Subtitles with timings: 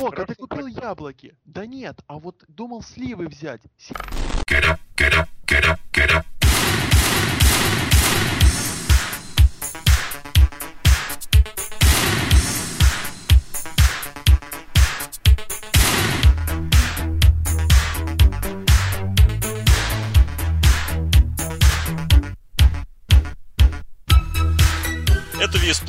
[0.00, 1.36] Ок, а ты купил яблоки?
[1.44, 3.60] Да нет, а вот думал сливы взять.
[3.76, 3.94] Си-
[4.46, 6.24] Это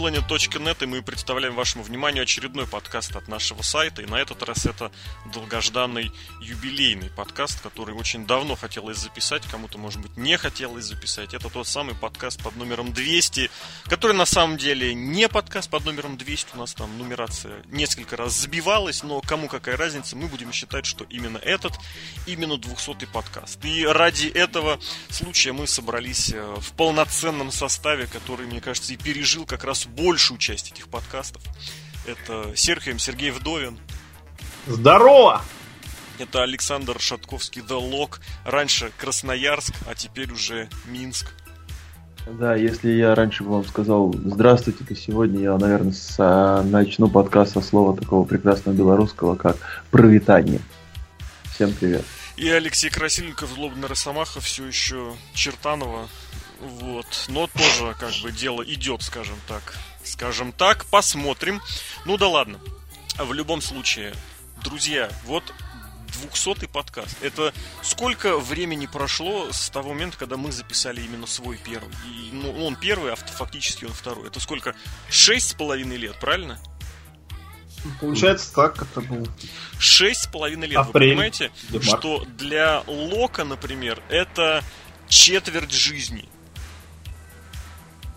[0.01, 4.01] VSPlanet.net, и мы представляем вашему вниманию очередной подкаст от нашего сайта.
[4.01, 4.91] И на этот раз это
[5.31, 11.35] долгожданный юбилейный подкаст, который очень давно хотелось записать, кому-то, может быть, не хотелось записать.
[11.35, 13.51] Это тот самый подкаст под номером 200,
[13.85, 16.55] который на самом деле не подкаст под номером 200.
[16.55, 21.05] У нас там нумерация несколько раз сбивалась, но кому какая разница, мы будем считать, что
[21.11, 21.73] именно этот,
[22.25, 23.63] именно 200-й подкаст.
[23.65, 24.79] И ради этого
[25.09, 30.37] случая мы собрались э, в полноценном составе, который, мне кажется, и пережил как раз большую
[30.37, 31.41] часть этих подкастов.
[32.05, 33.77] Это Серхием Сергей Вдовин,
[34.67, 35.41] Здорово!
[36.19, 41.27] это Александр Шатковский The Lock, раньше Красноярск, а теперь уже Минск.
[42.27, 47.09] Да, если я раньше бы вам сказал здравствуйте, то сегодня я, наверное, с- а, начну
[47.09, 49.57] подкаст со слова такого прекрасного белорусского, как
[49.89, 50.59] «провитание».
[51.55, 52.05] Всем привет.
[52.37, 56.07] И Алексей Красильников, Злобный Росомаха, все еще Чертанова.
[56.61, 57.25] Вот.
[57.27, 59.75] Но тоже, как бы, дело идет, скажем так.
[60.03, 61.61] Скажем так, посмотрим.
[62.05, 62.59] Ну да ладно.
[63.17, 64.13] В любом случае,
[64.63, 65.43] друзья, вот
[66.21, 67.17] 200 подкаст.
[67.21, 71.93] Это сколько времени прошло с того момента, когда мы записали именно свой первый?
[72.07, 74.27] И, ну, он первый, а фактически он второй.
[74.27, 74.75] Это сколько?
[75.09, 76.59] Шесть с половиной лет, правильно?
[77.99, 79.27] Получается так, это был
[79.79, 80.77] Шесть с половиной лет.
[80.77, 81.85] Вы Апрель понимаете, или март.
[81.85, 84.63] что для Лока, например, это
[85.07, 86.29] четверть жизни.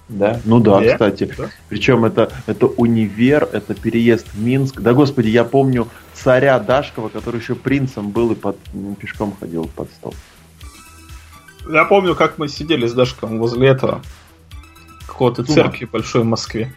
[0.09, 0.41] Да?
[0.45, 0.93] Ну да, Да?
[0.93, 1.33] кстати.
[1.37, 1.49] Да.
[1.69, 4.81] Причем это, это универ, это переезд в Минск.
[4.81, 9.67] Да, господи, я помню царя Дашкова, который еще принцем был и под, м, пешком ходил
[9.75, 10.15] под стол.
[11.71, 14.03] Я помню, как мы сидели с Дашком возле этого
[15.07, 16.73] какого-то церкви большой в Москве.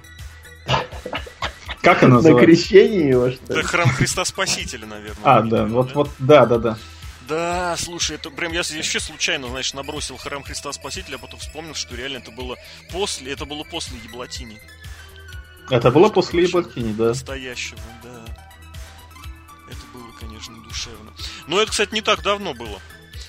[1.82, 2.46] Как она На называется?
[2.46, 3.64] крещении его, что Это ли?
[3.64, 5.16] храм Христа Спасителя, наверное.
[5.24, 6.78] А, да, вот, вот, да, да, да.
[7.28, 11.76] Да, слушай, это прям я вообще случайно, значит, набросил храм Христа Спасителя, а потом вспомнил,
[11.76, 12.58] что реально это было
[12.92, 14.60] после, это было после Еблатини.
[15.70, 17.10] Это было после Еблатини, да.
[17.10, 18.26] Настоящего, да.
[19.70, 21.12] Это было, конечно, душевно.
[21.48, 22.80] Но это, кстати, не так давно было.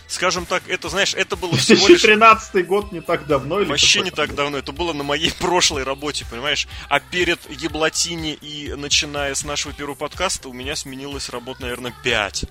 [0.06, 2.00] Скажем так, это, знаешь, это было всего лишь...
[2.00, 5.82] 2013 год не так давно или Вообще не так давно, это было на моей прошлой
[5.82, 6.68] работе, понимаешь?
[6.88, 12.46] А перед Еблатини и начиная с нашего первого подкаста у меня сменилась работа, наверное, 5.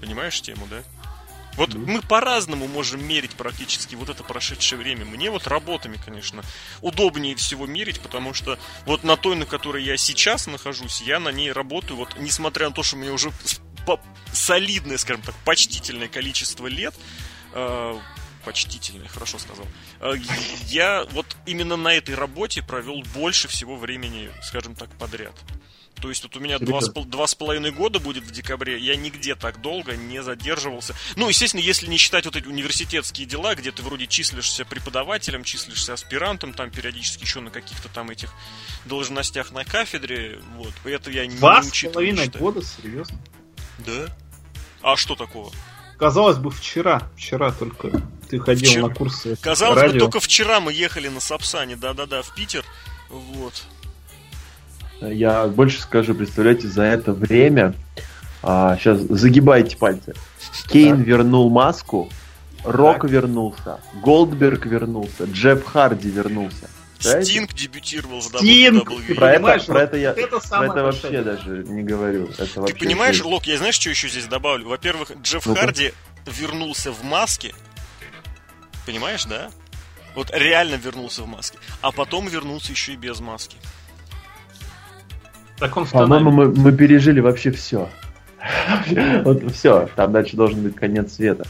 [0.00, 0.82] Понимаешь тему, да?
[1.58, 5.04] Вот мы по-разному можем мерить практически вот это прошедшее время.
[5.04, 6.44] Мне вот работами, конечно,
[6.82, 11.30] удобнее всего мерить, потому что вот на той, на которой я сейчас нахожусь, я на
[11.30, 13.32] ней работаю, вот несмотря на то, что мне уже
[14.32, 16.94] солидное, скажем так, почтительное количество лет,
[17.54, 17.98] э,
[18.44, 19.66] почтительное, хорошо сказал,
[20.00, 20.14] э,
[20.66, 25.34] я вот именно на этой работе провел больше всего времени, скажем так, подряд.
[26.00, 28.96] То есть вот у меня два с, два с половиной года будет в декабре, я
[28.96, 30.94] нигде так долго не задерживался.
[31.16, 35.94] Ну, естественно, если не считать вот эти университетские дела, где ты вроде числишься преподавателем, числишься
[35.94, 38.32] аспирантом, там периодически еще на каких-то там этих
[38.84, 43.18] должностях на кафедре, вот, это я не, Два с половиной года, серьезно?
[43.78, 44.06] Да?
[44.82, 45.52] А что такого?
[45.98, 47.90] Казалось бы, вчера, вчера только
[48.28, 48.88] ты ходил Вчера.
[48.88, 50.00] на курсы Казалось бы, радио.
[50.00, 52.64] только вчера мы ехали на Сапсане, да-да-да, в Питер,
[53.08, 53.64] вот.
[55.00, 57.74] Я больше скажу, представляете, за это время,
[58.42, 60.14] сейчас загибайте пальцы,
[60.68, 62.08] Кейн вернул маску,
[62.64, 66.68] Рок вернулся, Голдберг вернулся, Джефф Харди вернулся.
[66.98, 68.90] Стинг дебютировал в Стинг!
[68.90, 69.14] WWE.
[69.14, 72.28] Про это, понимаешь, про это я, это про это вообще даже не говорю.
[72.36, 73.22] Это Ты понимаешь.
[73.22, 74.66] Лок, я знаешь, что еще здесь добавлю?
[74.66, 75.60] Во-первых, Джефф Ну-ка.
[75.60, 75.92] Харди
[76.26, 77.54] вернулся в маске.
[78.84, 79.50] Понимаешь, да?
[80.16, 81.58] Вот реально вернулся в маске.
[81.82, 83.56] А потом вернулся еще и без маски.
[85.58, 87.88] Так он в По-моему, мы, мы пережили вообще все.
[89.24, 91.44] Вот все, там дальше должен быть конец света.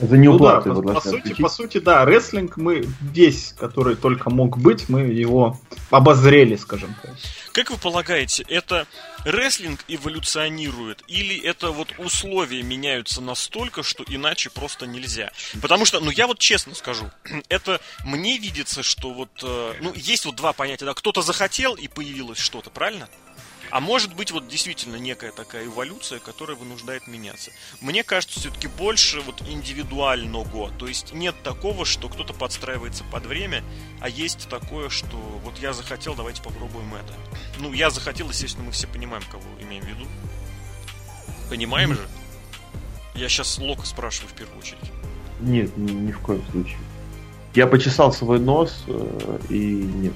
[0.00, 4.30] За Ну да, неуплату по, по сути, по сути, да, рестлинг мы весь, который только
[4.30, 5.58] мог быть, мы его
[5.90, 7.12] обозрели, скажем так.
[7.58, 8.86] Как вы полагаете, это
[9.24, 15.32] рестлинг эволюционирует или это вот условия меняются настолько, что иначе просто нельзя?
[15.60, 17.10] Потому что, ну я вот честно скажу,
[17.48, 21.88] это мне видится, что вот, э, ну есть вот два понятия, да, кто-то захотел и
[21.88, 23.08] появилось что-то, правильно?
[23.70, 27.50] А может быть вот действительно некая такая эволюция, которая вынуждает меняться.
[27.80, 30.70] Мне кажется, все-таки больше вот индивидуального.
[30.78, 33.62] То есть нет такого, что кто-то подстраивается под время,
[34.00, 37.12] а есть такое, что вот я захотел, давайте попробуем это.
[37.58, 40.06] Ну, я захотел, естественно, мы все понимаем, кого имеем в виду.
[41.50, 42.06] Понимаем же?
[43.14, 44.92] Я сейчас Лока спрашиваю в первую очередь.
[45.40, 46.78] Нет, ни, ни в коем случае.
[47.54, 50.12] Я почесал свой нос э, и нет.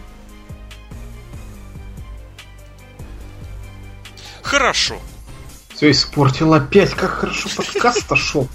[4.52, 5.00] Хорошо.
[5.75, 6.90] Все испортил опять.
[6.90, 8.49] Как хорошо подкаст шел.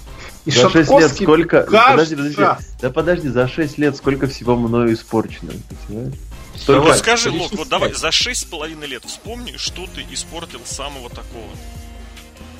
[0.44, 1.62] И за 6 лет сколько...
[1.62, 2.42] Подожди, подожди.
[2.80, 5.50] Да подожди, за 6 лет сколько всего мною испорчено.
[5.88, 6.14] понимаешь?
[6.54, 10.60] Вот Давай, скажи, Лок, вот давай, за шесть с половиной лет вспомни, что ты испортил
[10.64, 11.50] самого такого.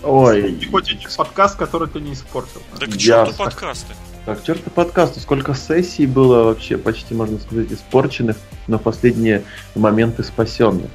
[0.02, 2.60] Ой, И хоть один подкаст, который ты не испортил.
[2.78, 3.94] Да к Я черту так- подкасты.
[4.26, 8.36] так, черт подкасту, сколько сессий было вообще, почти, можно сказать, испорченных,
[8.66, 9.44] но в последние
[9.76, 10.90] моменты спасенных.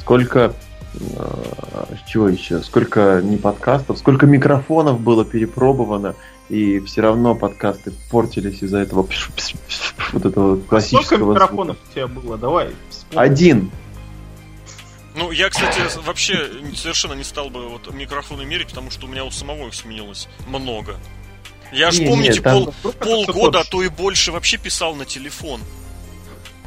[0.00, 0.54] Сколько...
[0.94, 2.62] э, чего еще?
[2.62, 6.14] Сколько не подкастов, сколько микрофонов было перепробовано,
[6.48, 9.06] и все равно подкасты портились из-за этого
[10.12, 11.32] вот этого Сколько классического звука.
[11.34, 12.36] микрофонов у тебя было?
[12.38, 12.70] Давай.
[12.90, 13.24] вспомни.
[13.24, 13.70] Один.
[15.14, 19.24] Ну, я, кстати, вообще совершенно не стал бы вот микрофоны мерить, потому что у меня
[19.24, 20.96] у самого их сменилось много.
[21.72, 24.94] Я ж, Не, помните, не, там- пол, это полгода, а то и больше вообще писал
[24.94, 25.60] на телефон.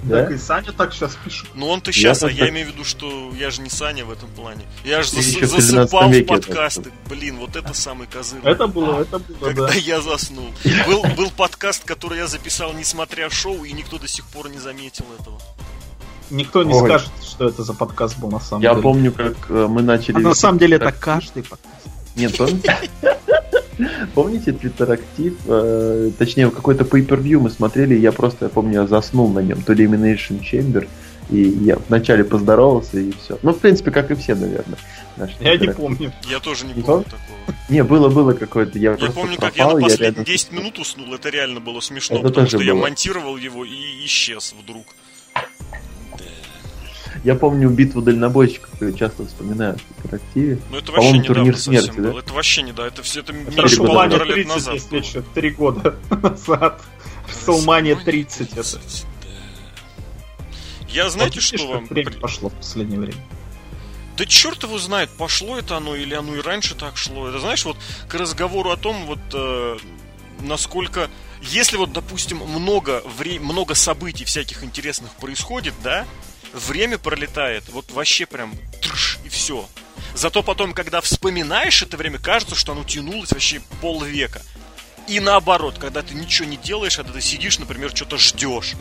[0.03, 0.23] Да?
[0.23, 1.47] Так и Саня так сейчас пишет.
[1.55, 4.11] Ну он-то сейчас, а так- я имею в виду, что я же не Саня в
[4.11, 4.65] этом плане.
[4.83, 6.91] Я же в засыпал 13 в подкасты.
[7.09, 8.39] Блин, вот это самый козыр.
[8.43, 9.73] Это было, это было, Когда да.
[9.73, 10.51] я заснул.
[10.85, 15.05] Был, был подкаст, который я записал, несмотря шоу, и никто до сих пор не заметил
[15.19, 15.39] этого.
[16.29, 16.87] Никто не Ой.
[16.87, 18.81] скажет, что это за подкаст был на самом Я деле.
[18.81, 20.15] помню, как э, мы начали...
[20.17, 21.71] А на самом деле это каждый подкаст.
[22.15, 22.73] Нет, помните?
[24.13, 25.33] Помните Твиттерактив?
[25.47, 29.61] Э, точнее, какой-то pay-per-view мы смотрели, и я просто, я помню, я заснул на нем.
[29.63, 30.87] То ли Elimination Chamber,
[31.29, 33.37] и я вначале поздоровался, и все.
[33.43, 34.77] Ну, в принципе, как и все, наверное.
[35.17, 36.13] наши Я не помню.
[36.29, 37.55] Я тоже не Не помню такого.
[37.67, 38.79] Не, было, было какое-то.
[38.79, 41.59] Я, Я просто помню, как пропал, я на последние рядом- 10 минут уснул, это реально
[41.59, 42.81] было смешно, Это потому тоже что я было.
[42.83, 44.85] монтировал его и исчез вдруг.
[47.25, 50.59] Я помню битву дальнобойщиков, я часто вспоминаю в Твиттерактиве.
[50.69, 52.19] Ну это вообще недавно турнир смерти, да?
[52.19, 54.75] Это вообще не да, это все это меньше полутора лет 30, назад.
[54.91, 56.83] если три года назад.
[57.27, 58.61] Расселмания 30 это.
[58.73, 58.79] да.
[60.87, 61.85] Я знаете, что вам...
[61.87, 63.17] время пошло в последнее время.
[64.17, 67.27] Да черт его знает, пошло это оно или оно и раньше так шло.
[67.27, 69.77] Это знаешь, вот к разговору о том, вот э,
[70.41, 71.09] насколько,
[71.41, 76.05] если вот, допустим, много вре- много событий всяких интересных происходит, да,
[76.55, 79.67] время пролетает, вот вообще прям трш, и все.
[80.13, 84.41] Зато потом, когда вспоминаешь это время, кажется, что оно тянулось вообще полвека.
[85.07, 88.73] И наоборот, когда ты ничего не делаешь, когда ты сидишь, например, что-то ждешь.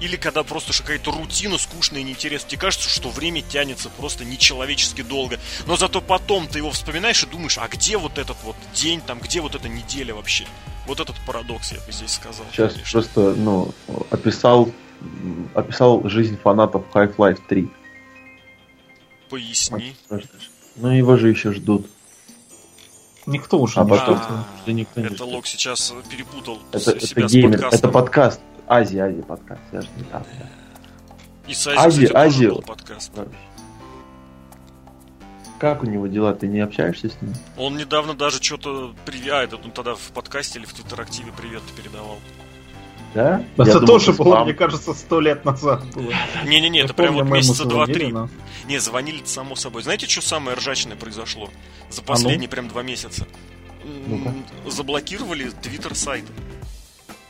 [0.00, 2.50] Или когда просто какая-то рутина скучная и неинтересная.
[2.50, 5.40] Тебе кажется, что время тянется просто нечеловечески долго.
[5.66, 9.18] Но зато потом ты его вспоминаешь и думаешь, а где вот этот вот день, там,
[9.18, 10.46] где вот эта неделя вообще?
[10.86, 12.44] Вот этот парадокс я бы здесь сказал.
[12.52, 12.92] Сейчас конечно.
[12.92, 13.74] просто, ну,
[14.10, 14.70] описал,
[15.54, 17.68] описал жизнь фанатов Half-Life 3.
[19.30, 19.94] Поясни.
[20.76, 21.86] Ну, его же еще ждут.
[23.26, 24.28] Никто уже А не потом- ждет.
[24.74, 25.26] Никто не Это ждет.
[25.28, 27.78] Лок сейчас перепутал Это, это геймер, подкастом.
[27.78, 28.40] это подкаст.
[28.66, 29.60] Азия, Азия подкаст.
[29.72, 30.48] Я же не там, да.
[31.46, 32.48] И с Азией, Азия- кстати, тоже Азия.
[32.50, 33.12] был подкаст.
[35.58, 36.34] Как у него дела?
[36.34, 37.32] Ты не общаешься с ним?
[37.56, 41.62] Он недавно даже что-то привет, а, это он тогда в подкасте или в Твиттерактиве привет
[41.76, 42.18] передавал.
[43.14, 43.44] Да?
[43.56, 46.12] Я Это думал, тоже это было, мне кажется, сто лет назад было.
[46.44, 48.08] Не-не-не, Я это прям вот месяца два-три.
[48.12, 48.28] но-
[48.66, 49.82] Не, звонили само собой.
[49.82, 51.48] Знаете, что самое ржачное произошло
[51.90, 52.06] за ну?
[52.06, 53.26] последние прям два месяца?
[54.06, 54.34] Ну-ка.
[54.68, 56.32] Заблокировали твиттер сайта.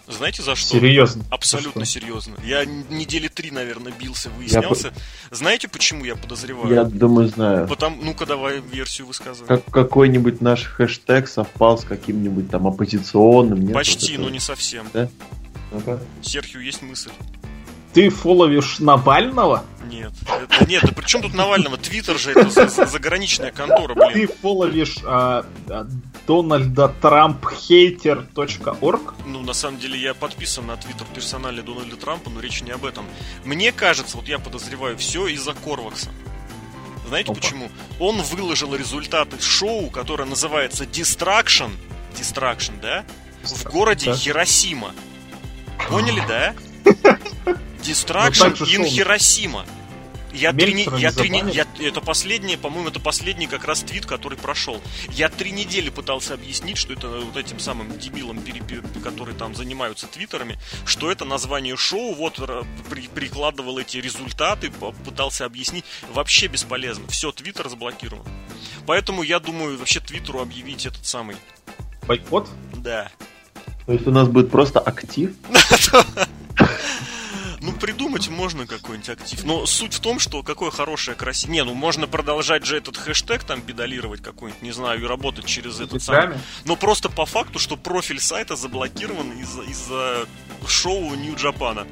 [0.06, 0.68] Знаете за что?
[0.78, 1.24] Серьезно.
[1.30, 1.94] Абсолютно Что?
[1.94, 2.36] серьезно.
[2.44, 4.92] Я недели три, наверное, бился, выяснялся.
[5.30, 6.74] Знаете, почему я подозреваю?
[6.74, 7.66] Я думаю, знаю.
[7.66, 9.48] Потому, ну-ка, давай версию высказывай.
[9.48, 13.62] Как какой-нибудь наш хэштег совпал с каким-нибудь там оппозиционным.
[13.64, 13.72] нет?
[13.72, 14.86] Почти, Вот но не совсем.
[14.92, 15.08] Да?
[15.74, 16.00] Ну-ка.
[16.22, 17.10] Серхию есть мысль?
[17.92, 19.64] Ты фоловишь Навального?
[19.88, 20.12] Нет.
[20.26, 21.76] Это- нет, да при чем тут Навального?
[21.76, 24.28] Твиттер же это за- за- заграничная контора, Ты блин.
[24.42, 25.86] фоловишь а, а,
[26.26, 29.14] Дональда Трамп хейтер.орг?
[29.26, 32.84] Ну, на самом деле, я подписан на твиттер персонали Дональда Трампа, но речь не об
[32.84, 33.04] этом.
[33.44, 36.10] Мне кажется, вот я подозреваю, все из-за Корвакса.
[37.08, 37.40] Знаете Опа.
[37.40, 37.70] почему?
[38.00, 41.70] Он выложил результаты шоу, которое называется Distraction.
[42.18, 43.04] Distraction, да?
[43.44, 44.16] В городе Да.
[44.16, 44.92] Хиросима.
[45.88, 46.54] Поняли, да?
[48.30, 48.86] Ну, же in шоу.
[48.86, 49.66] Хиросима.
[50.32, 54.36] Я три, не- я три я- это последний, по-моему, это последний как раз твит, который
[54.36, 54.80] прошел.
[55.10, 58.42] Я три недели пытался объяснить, что это вот этим самым дебилам,
[59.04, 62.40] которые там занимаются твиттерами, что это название шоу, вот
[62.90, 64.72] при- прикладывал эти результаты,
[65.04, 65.84] пытался объяснить.
[66.12, 67.06] Вообще бесполезно.
[67.08, 68.26] Все, твиттер заблокирован.
[68.86, 71.36] Поэтому я думаю, вообще твиттеру объявить этот самый.
[72.08, 72.48] Бойкот?
[72.74, 73.12] Да.
[73.86, 75.32] То есть у нас будет просто актив.
[77.60, 79.42] Ну, придумать можно какой-нибудь актив.
[79.42, 81.54] Но суть в том, что какое хорошее, красивое...
[81.54, 85.80] Не, ну можно продолжать же этот хэштег там педалировать какой-нибудь, не знаю, и работать через
[85.80, 86.20] этот самый...
[86.20, 86.42] Телеграме?
[86.66, 90.26] Но просто по факту, что профиль сайта заблокирован из-за из-за
[90.66, 91.86] шоу Нью Джапана.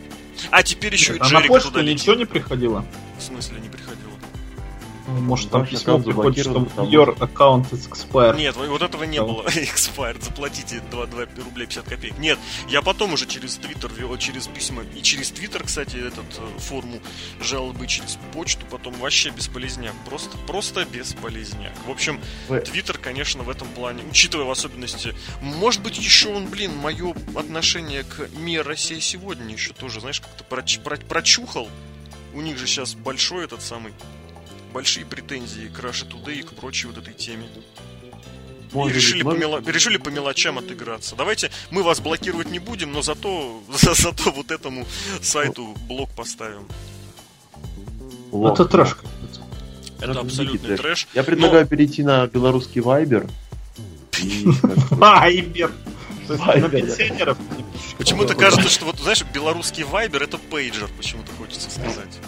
[0.51, 2.19] А теперь еще Нет, и а на Джерика почту туда ничего летит.
[2.19, 2.85] не приходило?
[3.19, 3.71] В смысле не
[5.21, 6.53] Может, там Ваш письмо аккаунт приходит, что
[6.85, 8.37] your account is expired.
[8.37, 9.25] Нет, вот этого не Да.
[9.25, 9.43] было.
[9.47, 12.19] Expired, заплатите 2, 2 рубля 50 копеек.
[12.19, 12.39] Нет,
[12.69, 17.01] я потом уже через Твиттер вел, через письма, и через Твиттер, кстати, этот э, форму
[17.41, 19.95] жалобы через почту, потом вообще бесполезняк.
[20.07, 21.73] Просто, просто бесполезняк.
[21.87, 26.77] В общем, Твиттер, конечно, в этом плане, учитывая в особенности, может быть, еще он, блин,
[26.77, 31.69] мое отношение к Мир Россия сегодня еще тоже, знаешь, как-то проч- про- прочухал.
[32.35, 33.93] У них же сейчас большой этот самый
[34.73, 37.47] большие претензии к Russia Today и к прочей вот этой теме.
[38.73, 41.15] И Может решили, быть, по может- мело- решили по мелочам отыграться.
[41.15, 44.87] Давайте мы вас блокировать не будем, но зато, за- зато вот этому
[45.21, 46.67] сайту блок поставим.
[48.33, 48.55] Лох.
[48.55, 48.97] Это трэш.
[50.01, 51.07] Это Это абсолютный дикий трэш.
[51.15, 53.29] Я предлагаю перейти на белорусский вайбер.
[54.23, 54.45] И,
[54.91, 55.71] Вайбер!
[57.99, 62.19] Почему-то кажется, что вот, знаешь, белорусский вайбер это пейджер, почему-то хочется сказать.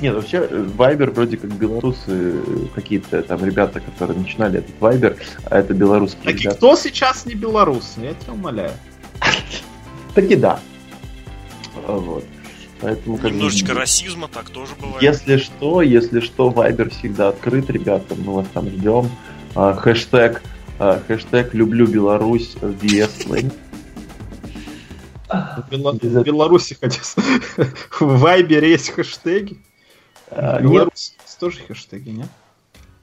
[0.00, 2.42] Нет, вообще, э, Вайбер вроде как белорусы, э,
[2.74, 6.56] какие-то там ребята, которые начинали этот Вайбер, а это белорусские Так и ребята.
[6.56, 7.94] кто сейчас не белорус?
[7.96, 8.72] Я тебя умоляю.
[10.14, 10.60] Таки да.
[11.86, 12.24] Вот.
[12.80, 15.02] Поэтому как бы, Немножечко расизма, так тоже бывает.
[15.02, 19.08] Если что, если что, Вайбер всегда открыт, ребята, мы вас там ждем.
[19.54, 20.42] А, хэштег,
[20.78, 23.50] а, хэштег люблю Беларусь в VS.
[25.62, 27.00] В Бела- Без в Беларуси хотя
[28.00, 29.58] в Вайбере есть хэштеги.
[30.30, 30.88] А, В Нет,
[31.38, 32.28] тоже хэштеги, нет?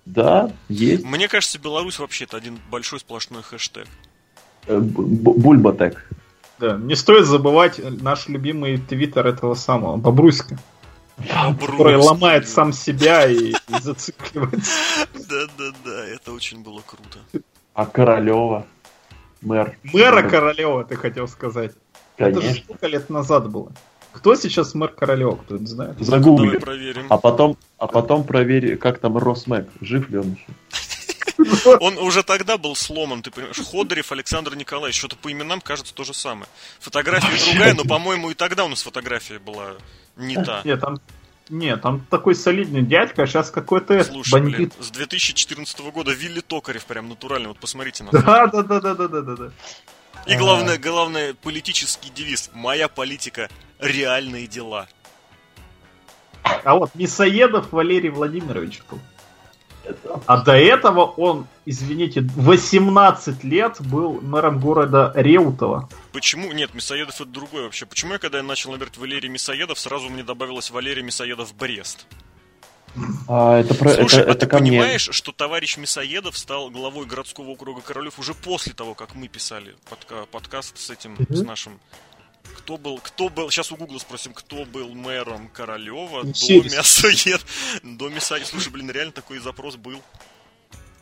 [0.05, 1.05] да, есть.
[1.05, 3.87] Мне кажется, Беларусь вообще это один большой сплошной хэштег.
[4.67, 6.09] Э, Бульбатек.
[6.59, 10.57] Да, не стоит забывать наш любимый твиттер этого самого, который Бобруйский.
[11.95, 14.71] ломает сам себя и, и зацикливается.
[15.13, 17.19] Да-да-да, это очень было круто.
[17.73, 18.65] А Королева?
[19.41, 19.77] Мэр.
[19.83, 21.73] Мэра Королева, ты хотел сказать.
[22.17, 22.63] Это же Конечно.
[22.65, 23.71] сколько лет назад было?
[24.11, 25.97] Кто сейчас мэр Королева, кто не знает?
[25.97, 26.57] Давай Загугли.
[26.57, 27.07] проверим.
[27.09, 31.77] А потом, а потом проверь, как там Росмэк, жив ли он еще.
[31.79, 33.57] Он уже тогда был сломан, ты понимаешь.
[33.57, 34.99] Ходорев Александр Николаевич.
[34.99, 36.47] Что-то по именам кажется то же самое.
[36.79, 39.73] Фотография другая, но, по-моему, и тогда у нас фотография была
[40.15, 40.61] не та.
[40.63, 40.99] Нет, там
[41.49, 44.73] нет, там такой солидный дядька, а сейчас какой-то Слушай, блин, бандит.
[44.79, 49.07] с 2014 года Вилли Токарев прям натурально, вот посмотрите на Да, да, да, да, да,
[49.07, 49.51] да, да, да.
[50.25, 52.49] И главное, главное, политический девиз.
[52.53, 53.49] Моя политика–
[53.79, 54.87] реальные дела.
[56.63, 58.99] А вот Мясоедов Валерий Владимирович был.
[60.27, 65.89] А до этого он, извините, 18 лет был мэром города Реутова.
[66.13, 66.53] Почему?
[66.53, 67.85] Нет, Мясоедов это другое вообще.
[67.85, 72.07] Почему я, когда я начал набирать Валерий Мясоедов, сразу мне добавилось Валерий Мясоедов Брест?
[73.27, 74.71] А, это про Слушай, это, а это ты ко мне.
[74.71, 79.75] понимаешь, что товарищ Мясоедов стал главой городского округа Королев уже после того, как мы писали
[79.89, 81.79] подка- подкаст с этим, с нашим...
[82.57, 86.29] Кто был, кто был, сейчас у Гугла спросим, кто был мэром Королева до.
[86.63, 87.41] Мясоед,
[87.83, 88.45] до Мясоед.
[88.45, 90.01] Слушай, блин, реально такой запрос был.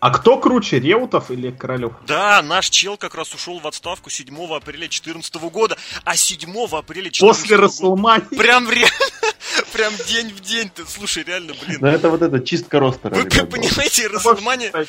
[0.02, 1.94] А кто круче, Реутов или Королев?
[2.08, 6.40] Да, наш чел как раз ушел в отставку 7 апреля 2014 года, а 7
[6.72, 7.68] апреля 2014 После года...
[7.68, 8.24] Расселмани.
[8.36, 8.90] Прям реально,
[9.72, 10.72] прям день в день.
[10.74, 11.78] Ты, слушай, реально, блин.
[11.82, 13.14] Ну это вот это чистка ростера.
[13.14, 14.10] Вы ребят, понимаете,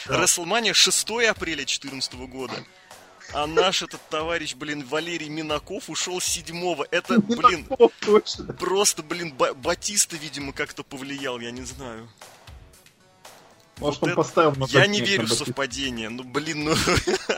[0.09, 0.17] да.
[0.17, 2.55] Расселмания 6 апреля 2014 года.
[3.35, 6.57] А наш этот товарищ, блин, Валерий Минаков ушел 7
[6.91, 7.67] Это, блин,
[8.01, 8.53] точно.
[8.55, 12.09] просто, блин, Ба- Батиста, видимо, как-то повлиял, я не знаю.
[13.79, 16.09] Может, Вот он это- поставил на Я не верю в совпадение.
[16.09, 16.75] Ну, блин, ну...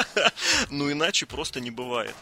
[0.71, 2.15] ну иначе просто не бывает.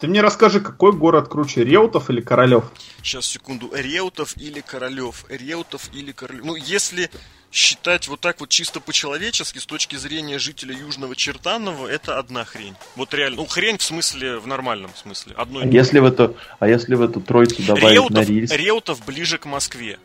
[0.00, 2.64] Ты мне расскажи, какой город круче, Реутов или Королев?
[3.02, 3.70] Сейчас, секунду.
[3.74, 5.26] Реутов или Королев?
[5.28, 6.42] Реутов или Королев?
[6.42, 7.10] Ну, если
[7.52, 12.76] считать вот так вот чисто по-человечески, с точки зрения жителя Южного Чертанова, это одна хрень.
[12.96, 13.38] Вот реально.
[13.38, 15.34] Ну, хрень в смысле, в нормальном смысле.
[15.36, 18.50] Одно и А если в эту, а если в эту тройку добавить Реутов, рельс?
[18.52, 19.98] Реутов ближе к Москве.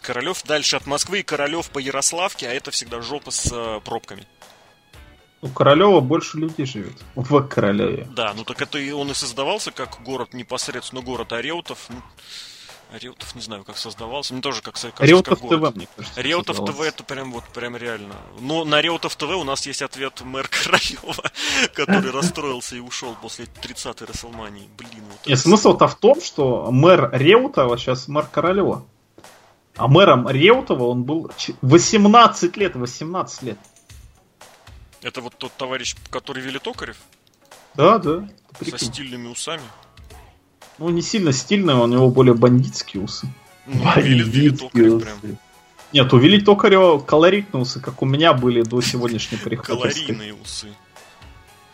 [0.00, 4.26] Королев дальше от Москвы и Королев по Ярославке, а это всегда жопа с э, пробками.
[5.42, 6.94] У Королева больше людей живет.
[7.14, 8.06] В Королеве.
[8.14, 11.86] Да, ну так это и он и создавался как город непосредственно город Ареутов.
[11.88, 11.96] Ну,
[12.98, 14.34] Реутов не знаю, как создавался.
[14.34, 15.76] Мне тоже как кажется, Реутов как ТВ, город.
[15.76, 16.20] мне кажется.
[16.20, 18.14] Реутов ТВ это прям вот прям реально.
[18.40, 21.22] Но на Реутов ТВ у нас есть ответ мэр Королева,
[21.72, 24.68] который расстроился и ушел после 30-й Расселмании.
[24.76, 28.84] Блин, вот Нет, смысл-то в том, что мэр Реутова сейчас мэр Королева.
[29.80, 33.58] А мэром Реутова он был ч- 18 лет, 18 лет.
[35.00, 36.98] Это вот тот товарищ, который вели Токарев
[37.74, 38.28] Да, да.
[38.52, 38.78] со Прикинь.
[38.92, 39.62] стильными усами.
[40.76, 43.26] Ну, не сильно стильный, у него более бандитские усы.
[43.66, 44.50] Ну, вели, вели Бандитские
[44.90, 45.18] Токарев прям.
[45.18, 45.38] усы.
[45.94, 49.76] Нет, у Вилли Токарева колоритные усы, как у меня были до сегодняшней приходской.
[49.78, 50.68] Калорийные усы.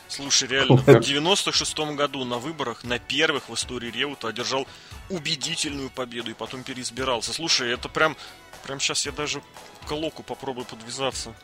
[0.09, 1.03] Слушай, реально, в Как?
[1.03, 4.67] 96-м году на выборах, на первых в истории Реута, одержал
[5.11, 7.33] убедительную победу и потом переизбирался.
[7.33, 8.17] Слушай, это прям,
[8.65, 9.43] прям сейчас я даже
[9.87, 11.35] к Локу попробую подвязаться.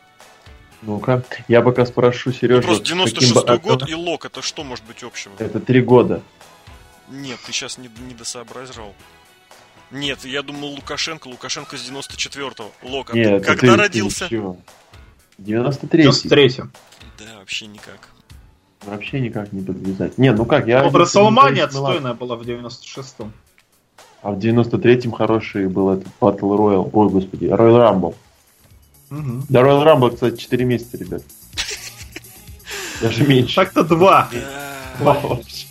[0.81, 2.61] Ну-ка, я пока спрошу Ну, Сережу.
[2.61, 5.33] просто каким бы 96-й год отдал- и Лок, это что может быть общего?
[5.39, 6.21] Это три года.
[7.09, 8.93] Нет, ты сейчас не, не досоображал.
[9.91, 12.71] Нет, я думал Лукашенко, Лукашенко с 94-го.
[12.81, 14.29] Лок, а ты Нет, это когда ты- ты родился?
[14.29, 14.57] чего?
[15.37, 16.63] 93 93
[17.19, 18.09] Да, вообще никак.
[18.85, 20.17] Вообще никак не подвязать.
[20.17, 20.83] Не, ну как, я...
[20.83, 23.31] Ну, 96-м, отстойная была в 96-м.
[24.21, 26.89] А в 93-м хороший был этот Battle Royale.
[26.91, 28.15] Ой, господи, Royal Rumble.
[29.09, 29.45] Мгм.
[29.49, 31.23] Да, Royal Rumble, кстати, 4 месяца, ребят.
[33.01, 33.55] Даже меньше.
[33.55, 34.29] Так-то два.
[34.99, 35.13] Да.
[35.13, 35.67] Вообще.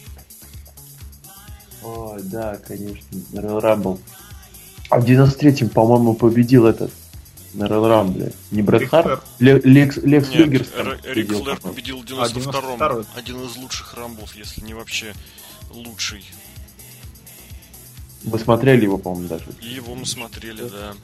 [1.83, 3.99] Ой, да, конечно, Royal Rumble.
[4.91, 6.93] А в 93-м, по-моему, победил этот
[7.55, 8.35] на Royal Rumble.
[8.51, 9.23] Не Брэд Рик Харт?
[9.39, 12.79] Ле- Лекс, Лекс Нет, Люгер Р- Рик Флэр победил в А, 92-м.
[12.79, 13.07] 92-й.
[13.19, 15.13] Один из лучших рамбов, если не вообще
[15.71, 16.25] лучший.
[18.25, 19.47] Мы смотрели его, по-моему, даже.
[19.61, 20.95] И его мы смотрели, да.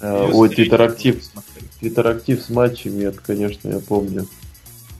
[0.00, 1.22] Э, Её Ой, Твиттер-актив.
[1.80, 4.26] Твиттер-актив с матчами, это, конечно, я помню.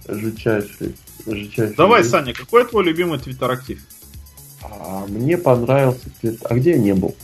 [0.09, 0.95] Жутчайший.
[1.27, 2.11] жутчайший Давай, день.
[2.11, 3.81] Саня, какой твой любимый твиттер-актив?
[4.63, 7.15] А мне понравился твит- А где я не был?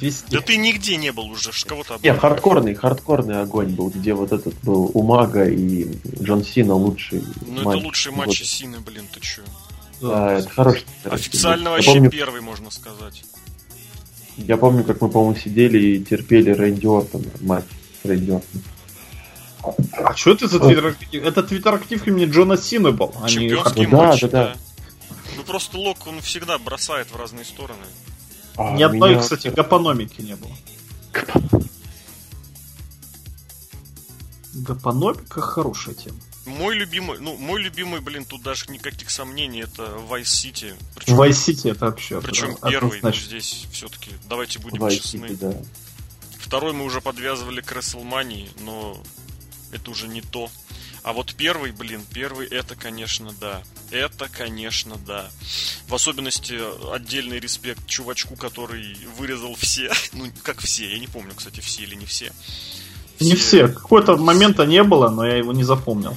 [0.00, 0.36] Везде.
[0.36, 2.20] Да ты нигде не был уже, ж кого-то Нет, обманываешь.
[2.20, 5.86] хардкорный, хардкорный огонь был, где вот этот был у Мага и
[6.22, 7.76] Джон Сина лучший Ну матч.
[7.78, 8.26] это лучший Вот.
[8.26, 9.42] матч Сины, блин, ты чё?
[10.00, 10.84] Да, это хороший.
[11.04, 13.24] Официально вообще помню, первый, можно сказать.
[14.36, 17.64] я помню, как мы, по-моему, сидели и терпели Рэнди Ортона матч
[18.02, 18.64] с Рэнди Ортоном.
[20.04, 21.24] А что это за твиттер-актив?
[21.24, 23.12] Это твиттер-актив имени Джона Сина был.
[23.20, 24.56] а не Чемпионский Ну да, матч, да, да.
[25.36, 27.84] Ну просто Лок, он всегда бросает в разные стороны.
[28.58, 30.50] А, Ни одной, меня- кстати, гапономики не было.
[34.54, 36.18] Гапономика хорошая тема.
[36.46, 40.74] Мой любимый, ну, мой любимый, блин, тут даже никаких сомнений, это Vice City.
[40.96, 43.26] Причем, Vice City это вообще причем это первый, ну, однозначно.
[43.26, 45.26] здесь все-таки, давайте будем Vice честны.
[45.26, 45.52] City, да.
[46.38, 49.00] Второй мы уже подвязывали к WrestleMania, но
[49.72, 50.50] это уже не то.
[51.08, 53.62] А вот первый, блин, первый это, конечно, да.
[53.90, 55.30] Это, конечно, да.
[55.86, 56.60] В особенности
[56.94, 59.90] отдельный респект чувачку, который вырезал все.
[60.12, 62.30] Ну, как все, я не помню, кстати, все или не все.
[63.20, 63.68] Не все.
[63.68, 66.14] Какого-то момента не было, но я его не запомнил.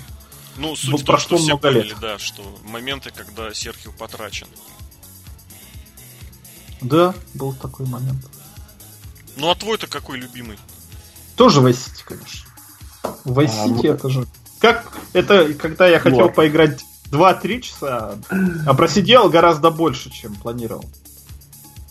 [0.58, 2.00] Ну, суть Ну, в том, прошло что все много поняли, лет.
[2.02, 4.48] да, что моменты, когда Серхио потрачен.
[6.82, 8.26] Да, был такой момент.
[9.38, 10.60] Ну, а твой-то какой любимый?
[11.38, 12.50] Тоже Vice City, конечно.
[13.24, 14.28] Vice А, City ну- это же...
[14.62, 16.36] Как это, когда я хотел Вот.
[16.36, 16.80] поиграть
[17.12, 18.18] 2-3 часа,
[18.66, 20.86] а просидел гораздо больше, чем планировал.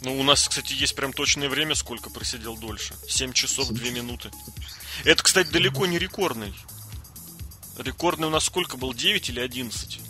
[0.02, 2.94] Ну, у нас, кстати, есть прям точное время, сколько просидел дольше.
[3.06, 3.96] 7 часов, Семь 2 часов.
[4.02, 4.30] минуты.
[5.04, 6.54] Это, кстати, далеко не рекордный.
[7.76, 8.94] Рекордный у нас сколько был?
[8.94, 10.00] 9 или 11?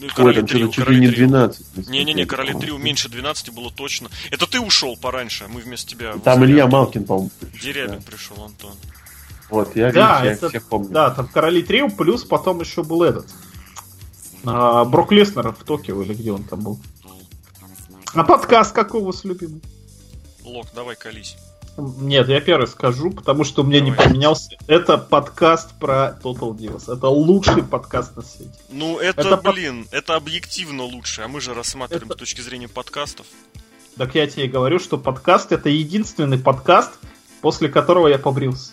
[0.00, 1.28] Ну, и Ой, Короли там Трио, что-то чуть ли Короли не Трио.
[1.28, 1.66] 12.
[1.76, 2.66] насколько Не-не-не, Короли помню.
[2.66, 4.08] Трио меньше 12 было точно.
[4.30, 6.12] Это ты ушел пораньше, а мы вместо тебя...
[6.18, 6.68] Там Илья.
[6.68, 7.30] Малкин, по-моему.
[7.40, 8.00] пришел, Дерябин да.
[8.08, 8.74] пришел, Антон.
[9.50, 10.88] Вот, я, Да, видишь, я это- всех помню.
[10.90, 13.26] Да, там Короли Трио, плюс потом еще был этот.
[14.44, 16.78] а, Брок Леснер в Токио, или где он там был.
[18.14, 19.60] А подкаст какой у вас любимый?
[20.44, 21.36] Лок, давай колись.
[21.76, 24.08] Нет, я первый скажу, потому что у меня не Давай.
[24.08, 24.50] поменялся.
[24.66, 26.92] Это подкаст про Total Divas.
[26.92, 28.50] Это лучший подкаст на свете.
[28.70, 32.40] Ну, это, Это под- блин, это объективно лучше, а мы же рассматриваем Это- с точки
[32.40, 33.26] зрения подкастов.
[33.96, 36.90] Так я тебе и говорю, что подкаст это единственный подкаст,
[37.42, 38.72] после которого я побрился.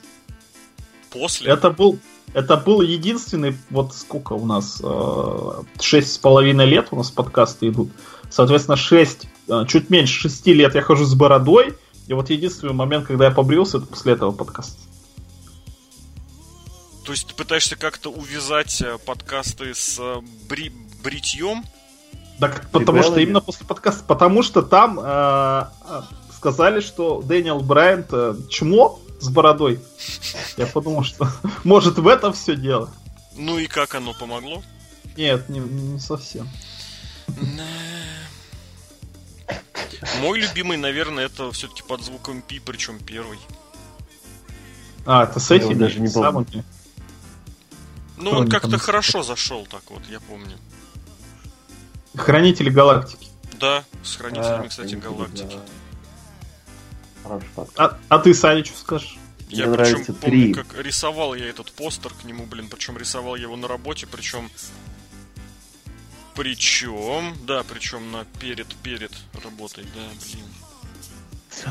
[1.16, 1.50] После?
[1.50, 2.00] Это был,
[2.34, 7.70] это был единственный, вот сколько у нас, э, шесть с половиной лет у нас подкасты
[7.70, 7.90] идут.
[8.30, 11.76] Соответственно, шесть, э, чуть меньше шести лет я хожу с бородой.
[12.08, 14.78] И вот единственный момент, когда я побрился, это после этого подкаста.
[17.06, 20.00] То есть ты пытаешься как-то увязать э, подкасты с
[20.50, 21.64] бри- бритьем?
[22.40, 25.64] Так, потому что именно после подкаста, потому что там э,
[26.36, 29.80] сказали, что Дэниел Брайант э, чмо с бородой.
[30.58, 31.28] Я подумал, что
[31.64, 32.90] может в этом все дело.
[33.36, 34.64] Ну и как оно помогло?
[35.18, 36.48] Нет, не, не совсем.
[40.22, 43.40] Мой любимый, наверное, это все-таки под звуком Пи, причем первый.
[45.06, 46.64] А, это с этими даже не помню.
[48.18, 50.58] Ну, он как-то хорошо зашел так вот, я помню.
[52.16, 53.28] Хранители галактики.
[53.60, 55.10] Да, с хранителями, А, кстати, да.
[55.10, 55.58] галактики.
[57.26, 57.80] Хороший подкаст.
[57.80, 59.18] А, а ты, Саня, что скажешь?
[59.50, 60.54] Я причем нравится помню, три.
[60.54, 64.50] как рисовал я этот постер к нему, блин, причем рисовал я его на работе, причем
[66.36, 69.12] причем, да, причем на перед перед
[69.44, 70.46] работой, да, блин.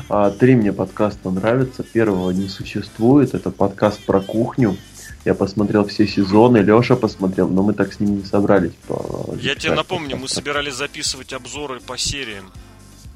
[0.09, 1.83] А, три мне подкаста нравятся.
[1.83, 3.35] Первого не существует.
[3.35, 4.75] Это подкаст про кухню.
[5.23, 8.73] Я посмотрел все сезоны, Леша посмотрел, но мы так с ним не собрались.
[8.87, 10.33] по- Я тебе напомню, мы подкаст.
[10.35, 12.51] собирались записывать обзоры по сериям.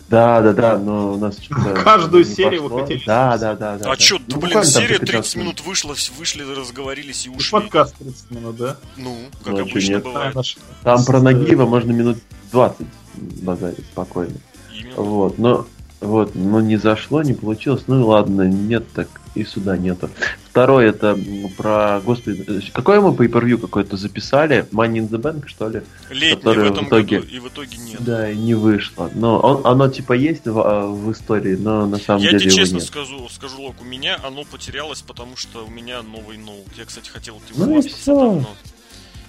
[0.09, 2.81] Да, да, да, но у нас что-то Каждую серию вы пошло.
[2.85, 3.85] хотели Да, да, да, да.
[3.85, 3.95] а да.
[3.95, 7.51] чё, Ну, блин, серия по 30 15 минут вышла, вышли, разговорились и И ушли.
[7.51, 8.77] подкаст 30 минут, да?
[8.97, 10.03] Ну, как Ну, обычно нет?
[10.03, 10.35] бывает.
[10.35, 12.17] наш- Там про Нагиева можно минут
[12.51, 14.35] 20 базарить спокойно.
[14.73, 14.95] Именно.
[15.01, 15.67] Вот, но
[16.01, 17.83] вот, но не зашло, не получилось.
[17.87, 20.09] Ну и ладно, нет, так и сюда нету.
[20.49, 21.17] Второй это
[21.57, 24.65] про, господи, какое мы pay-per-view какое-то записали?
[24.71, 25.81] Money in the Bank, что ли?
[26.09, 28.03] Летний в которые в этом итоге- году, и в итоге нет.
[28.03, 29.09] Да, и не вышло.
[29.13, 32.49] Но он- оно типа есть в, а, в истории, но на самом Я деле тебе
[32.51, 32.85] его честно нет.
[32.85, 36.67] скажу, скажу, Лок, у меня оно потерялось, потому что у меня новый ноут.
[36.77, 38.15] Я, кстати, хотел этим Ну и хвастаться всё.
[38.15, 38.49] давно.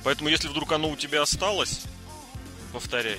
[0.02, 1.82] Поэтому, если вдруг оно у тебя осталось,
[2.72, 3.18] повторяй.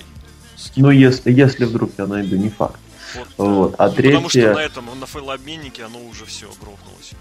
[0.56, 0.94] Скидывай.
[0.94, 2.78] Ну, если, если вдруг я найду, не факт.
[3.14, 3.34] Вот, да.
[3.38, 7.12] А Ну, Потому что третье, на этом, на файлообменнике оно уже все грохнулось.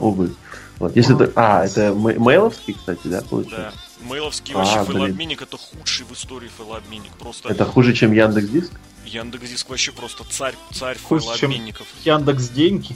[0.00, 0.34] увы.
[0.78, 1.32] Вот, если ты...
[1.34, 3.26] А, это мей- мейловский, кстати, да, Да.
[3.26, 3.80] получается?
[4.00, 4.86] Мейловский А, вообще блин.
[4.86, 7.10] файлообменник это худший в истории файлообменник.
[7.18, 8.72] Просто Это хуже, чем Яндекс Диск?
[9.04, 11.86] Яндекс.Диск вообще просто царь, царь Хуже, чем- файлообменников.
[12.04, 12.94] Яндекс деньги.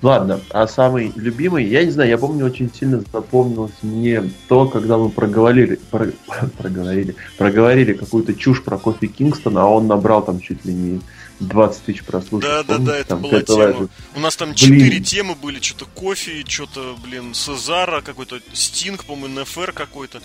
[0.00, 4.96] Ладно, а самый любимый, я не знаю, я помню, очень сильно запомнилось мне то, когда
[4.96, 6.12] мы проговорили, про-
[6.58, 11.00] проговорили, проговорили какую-то чушь про кофе Кингстон, а он набрал там чуть ли не
[11.40, 12.64] 20 тысяч прослушиваний.
[12.68, 13.88] Да, да, да, это там была тема.
[14.14, 19.72] У нас там четыре темы были, что-то кофе, что-то, блин, Сезара, какой-то Стинг, по-моему, НФР
[19.72, 20.20] какой-то.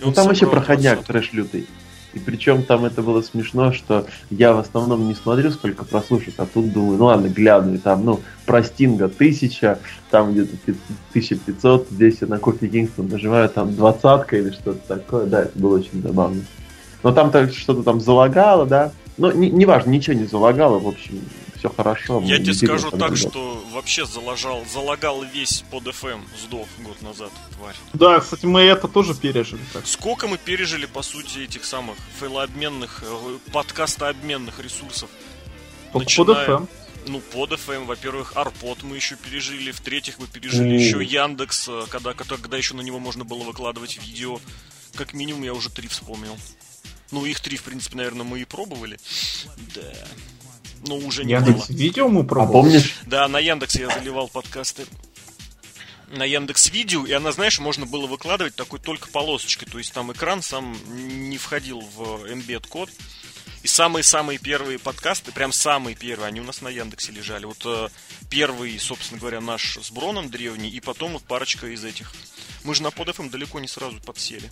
[0.00, 1.06] Ну там вообще проходняк 20.
[1.06, 1.66] трэш лютый.
[2.14, 6.46] И причем там это было смешно, что я в основном не смотрю, сколько прослушек, а
[6.46, 9.78] тут думаю, ну ладно, гляну, и там, ну, про Стинга тысяча,
[10.10, 10.74] там где-то пи-
[11.10, 15.76] 1500, здесь я на кофе Кингстон нажимаю там двадцатка или что-то такое, да, это было
[15.78, 16.42] очень забавно.
[17.02, 21.20] Но там так что-то там залагало, да, ну, не- неважно, ничего не залагало, в общем,
[21.62, 22.20] все хорошо.
[22.24, 27.76] Я тебе скажу так, что вообще заложал, залагал весь под FM, сдох год назад, тварь.
[27.92, 29.60] Да, кстати, мы это тоже пережили.
[29.72, 29.86] Так.
[29.86, 35.08] Сколько мы пережили, по сути, этих самых файлообменных, э, подкастообменных ресурсов?
[35.92, 36.68] Только Начиная- под FM.
[37.06, 40.76] Ну, под FM, во-первых, Арпод мы еще пережили, в-третьих, мы пережили Мгм.
[40.76, 44.40] еще Яндекс, э, когда, когда, когда еще на него можно было выкладывать видео.
[44.94, 46.36] Как минимум, я уже три вспомнил.
[47.12, 48.98] Ну, их три, в принципе, наверное, мы и пробовали.
[49.74, 49.82] Да.
[50.86, 52.52] Но уже не Яндекс видео мы А пробовали.
[52.52, 54.84] помнишь, Да, на Яндекс я заливал подкасты
[56.08, 60.12] на Яндекс Видео, и она, знаешь, можно было выкладывать такой только полосочкой, то есть там
[60.12, 60.76] экран сам
[61.30, 62.90] не входил в embed код.
[63.62, 67.44] И самые-самые первые подкасты, прям самые первые, они у нас на Яндексе лежали.
[67.44, 67.88] Вот э,
[68.28, 72.12] первый, собственно говоря, наш с Броном древний, и потом вот парочка из этих.
[72.64, 74.50] Мы же на PodFM далеко не сразу подсели.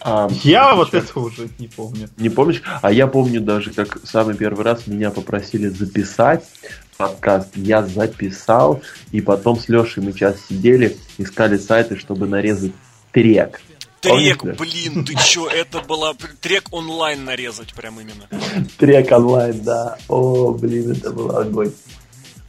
[0.00, 2.08] А, Я вот ещё- это уже не помню.
[2.16, 2.62] Не помнишь?
[2.82, 6.44] А я помню даже, как самый первый раз меня попросили записать
[6.96, 7.50] подкаст.
[7.56, 8.80] Я записал,
[9.12, 12.72] и потом с Лешей мы час сидели, искали сайты, чтобы нарезать
[13.12, 13.60] трек.
[14.00, 14.64] Трек, Помнишь, да?
[14.64, 16.14] блин, ты чё, это была...
[16.40, 18.28] Трек онлайн нарезать прям именно.
[18.78, 19.96] Трек онлайн, да.
[20.08, 21.72] О, блин, это был огонь.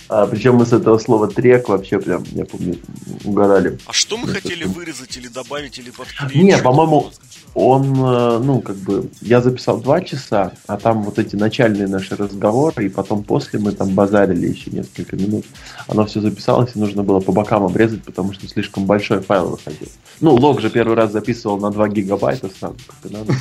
[0.09, 2.79] А, причем мы с этого слова трек вообще прям, я помню,
[3.23, 3.77] угорали.
[3.85, 6.43] А что мы хотели вырезать или добавить, или подклеить?
[6.43, 7.11] Не, по-моему,
[7.53, 12.15] он, э, ну, как бы, я записал два часа, а там вот эти начальные наши
[12.15, 15.45] разговоры, и потом после мы там базарили еще несколько минут.
[15.87, 19.89] Оно все записалось, и нужно было по бокам обрезать, потому что слишком большой файл выходил.
[20.21, 23.35] Ну, лог же первый раз записывал на 2 гигабайта сам, как и надо.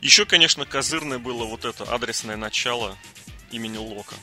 [0.00, 2.94] Еще, конечно, козырное было вот это адресное начало
[3.50, 4.14] имени Лока.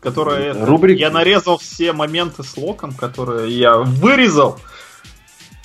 [0.00, 1.00] Которое это, Рубрика.
[1.00, 4.60] Я нарезал все моменты с локом, которые я вырезал.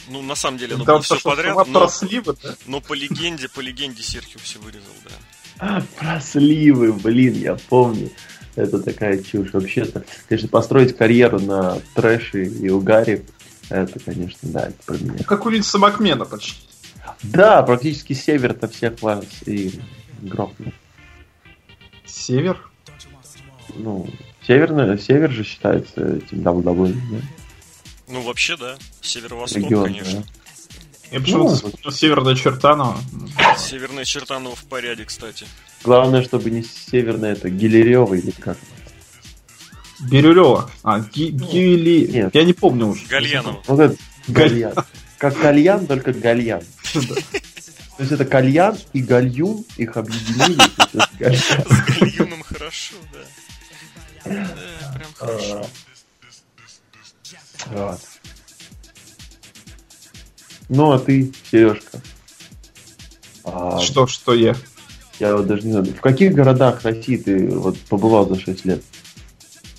[0.08, 2.56] Ну, на самом деле, Там было все подряд, но, про сливы, да?
[2.66, 5.84] но по легенде, по легенде Серхио все вырезал, да.
[6.00, 8.10] Про сливы, блин, я помню.
[8.56, 9.54] Это такая чушь.
[9.54, 13.24] Вообще-то, конечно, построить карьеру на трэше и угаре,
[13.70, 15.24] это, конечно, да, это про меня.
[15.24, 16.58] Как у Винса Макмена почти.
[17.24, 19.80] Да, практически север-то всех вас и
[20.22, 20.74] грохнул.
[22.12, 22.58] Север?
[23.76, 24.10] Ну,
[24.46, 27.18] северный, север же считается этим WWE, да?
[28.10, 28.76] Ну, вообще, да.
[29.02, 30.24] Северо-восток, Регион, конечно.
[31.12, 32.98] Я почему-то Ну, Северная Чертанова.
[33.58, 35.46] Северная Чертанова в порядке, кстати.
[35.84, 38.58] Главное, чтобы не северная, это Гилерева или как.
[40.10, 40.70] Бирюлева.
[40.84, 42.12] А, Ги- Гили...
[42.12, 42.34] Нет.
[42.36, 43.06] Я не помню уже.
[43.08, 43.62] Гальянова.
[43.68, 43.96] Вот это
[44.28, 44.74] гальян.
[45.18, 46.64] Как кальян, только гальян.
[47.98, 50.62] То есть это кальян и гальюн, их объединили.
[50.94, 53.20] С гальюном хорошо, да.
[54.26, 55.68] Да, прям хорошо.
[57.68, 58.00] Вот.
[60.70, 62.02] Ну, а ты, Сережка?
[63.44, 64.56] А, Что, что я?
[65.20, 68.84] Я вот даже не знаю, в каких городах России ты вот побывал за 6 лет?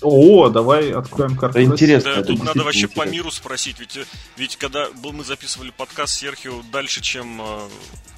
[0.03, 1.55] О, давай откроем карту.
[1.55, 2.15] Да интересно.
[2.15, 3.11] Да, тут надо вообще по интересно.
[3.11, 4.05] миру спросить, ведь, э,
[4.37, 7.67] ведь когда был, мы записывали подкаст Серхио дальше, чем э,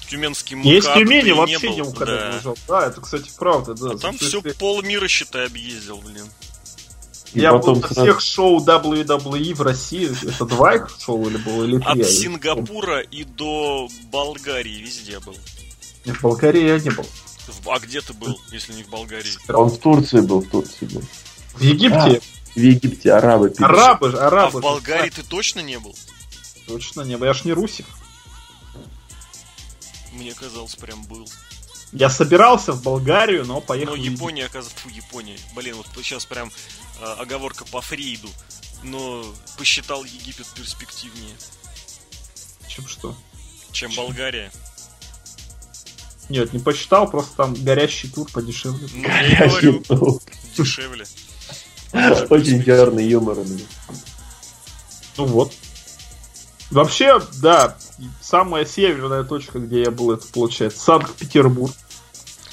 [0.08, 2.30] Тюменский МКАД, Есть Тюмени вообще не не был, да.
[2.32, 2.58] не лежал.
[2.68, 3.90] Да, это, кстати, правда, да.
[3.92, 6.26] А там все полмира, считай, объездил, блин.
[7.34, 10.10] И Я потом был на сразу- всех шоу WWE в России.
[10.28, 12.02] Это два их шоу или было, или три?
[12.02, 15.34] От Сингапура и до Болгарии везде был.
[16.04, 16.18] помню.
[16.18, 17.04] В Болгарии я не был.
[17.66, 19.30] А где ты был, если не в Болгарии?
[19.52, 21.02] Он в Турции был, в Турции был.
[21.56, 22.20] В Египте
[22.54, 23.64] В Египте арабы пили.
[23.64, 24.60] арабы же, А арабы.
[24.60, 25.96] в Болгарии ты точно не был?
[26.66, 27.26] Точно не был.
[27.26, 27.86] Я ж не русик.
[30.12, 31.28] Мне казалось, прям был.
[31.92, 33.94] Я собирался в Болгарию, но поехал.
[33.96, 34.02] Но.
[34.02, 35.36] Япония, оказывается, фу, Япония.
[35.54, 36.50] Блин, вот сейчас прям
[37.00, 38.28] э, оговорка по Фрейду.
[38.82, 39.24] Но
[39.56, 41.34] посчитал Египет перспективнее,
[42.68, 43.16] Чем что?
[43.72, 44.50] чем Болгария.
[46.28, 48.88] Нет, не посчитал, просто там горящий тур подешевле.
[48.94, 49.02] Ну,
[49.48, 50.20] говорю, Ну,
[50.56, 51.06] дешевле.
[51.92, 53.64] Очень черный юмор у меня.
[55.16, 55.52] Ну вот.
[56.70, 57.76] Вообще, да,
[58.20, 61.72] самая северная точка, где я был, это получается Санкт-Петербург.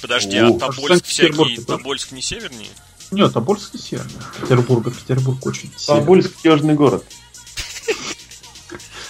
[0.00, 0.48] Подожди, О.
[0.48, 1.64] а Тобольск Санкт-Петербург всякий.
[1.64, 2.70] Тобольск не севернее?
[3.10, 4.12] Нет, Тобольск не северный.
[4.40, 6.00] Петербург, Петербург очень северный.
[6.00, 7.04] Тобольск южный город.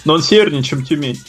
[0.04, 1.20] Но он севернее, чем Тюмень.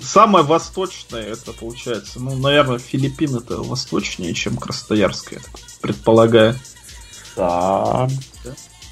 [0.00, 6.58] Самое восточное, это получается, ну, наверное, Филиппины это восточнее, чем Красноярск, я так предполагаю.
[7.36, 8.10] Так.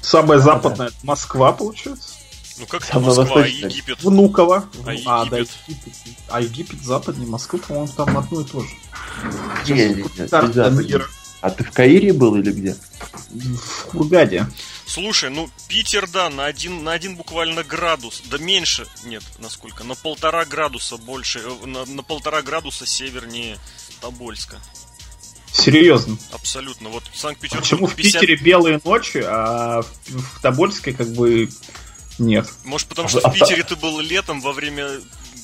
[0.01, 2.13] Самое западное это Москва, получается.
[2.57, 3.47] Ну как это Самое Москва, а.
[3.47, 4.03] Египет?
[4.03, 4.65] Внуково.
[4.85, 5.57] А А, да, Египет?
[5.67, 5.93] Египет.
[6.29, 8.69] А Египет западнее Москвы, по-моему, там одно и то же.
[9.67, 11.05] Мира.
[11.41, 12.75] А ты в Каире был или где?
[13.29, 14.47] В Хургаде.
[14.85, 19.95] Слушай, ну Питер, да, на один, на один буквально градус, да меньше, нет, насколько, на
[19.95, 23.57] полтора градуса больше, э, на, на полтора градуса севернее
[23.99, 24.57] Тобольска.
[25.55, 26.17] Серьезно.
[26.31, 26.89] Абсолютно.
[26.89, 29.87] Вот Санкт-Петербург Почему в 50 Питере белые ночи, а в,
[30.37, 31.49] в Тобольске как бы
[32.19, 32.47] нет.
[32.63, 34.89] Может, потому А что в- а в в- Питере ты был летом во время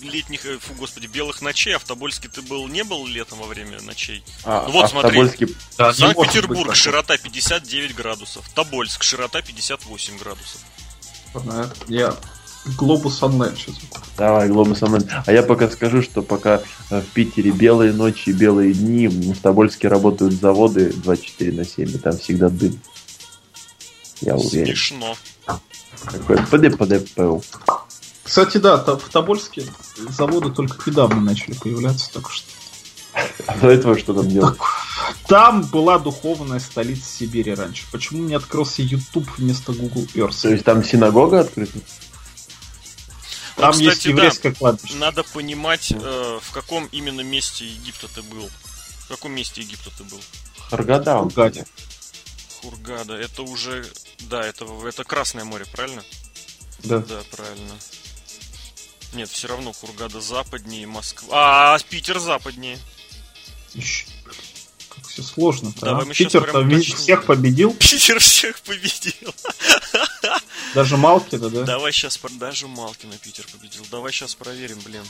[0.02, 3.46] летних, э, фу, господи, белых ночей, а в Тобольске ты был не был летом во
[3.46, 4.24] время ночей.
[4.44, 5.12] А, Ну вот а в смотри.
[5.12, 5.48] Тобольске
[5.78, 8.50] Да, Санкт-Петербург, широта 59 градусов.
[8.56, 10.62] Тобольск, широта 58 градусов.
[11.88, 12.16] Я
[12.78, 13.76] Глобус онлайн сейчас.
[14.18, 15.08] Давай, Глобус онлайн.
[15.26, 19.40] А я пока скажу, что пока э, в Питере белые ночи и белые дни, в
[19.42, 22.80] Тобольске работают заводы 24 на 7, и там всегда дым.
[24.22, 24.68] Я уверен.
[24.68, 25.16] Смешно.
[26.04, 27.44] Такой ПД-ПД-ПУ.
[28.24, 29.64] Кстати, да, то- в Тобольске
[30.10, 32.46] заводы только недавно начали появляться, так что
[33.48, 34.58] А до этого что там делать?
[35.28, 37.84] там была духовная столица Сибири раньше.
[37.92, 40.50] Почему не открылся YouTube вместо Google То Earth?
[40.52, 41.80] есть там синагога открыта?
[43.56, 44.24] Там Ну, есть кстати, да.
[44.24, 44.96] еврейское кладбище.
[44.96, 48.50] Надо понимать, э, в каком именно месте Египта ты был.
[49.06, 50.22] В каком месте Египта ты был?
[50.70, 51.18] Харгада.
[51.18, 51.30] он.
[51.30, 51.66] Хургаде.
[52.62, 53.16] Хургада.
[53.16, 53.86] Это уже...
[54.22, 56.04] Да, это, это Красное море, правильно?
[56.84, 57.00] Да.
[57.00, 57.74] Да, правильно.
[59.14, 61.74] Нет, все равно Хургада западнее, Москва...
[61.74, 62.80] А, Питер западнее.
[63.74, 64.06] Ищ,
[64.90, 65.86] Как все сложно-то.
[65.86, 66.14] Давай а?
[66.14, 69.34] Питер там всех победил, Питер всех победил.
[70.74, 71.64] даже Малкина, да?
[71.64, 73.86] Давай сейчас даже Малкина Питер победил.
[73.92, 75.04] Давай сейчас проверим, блин.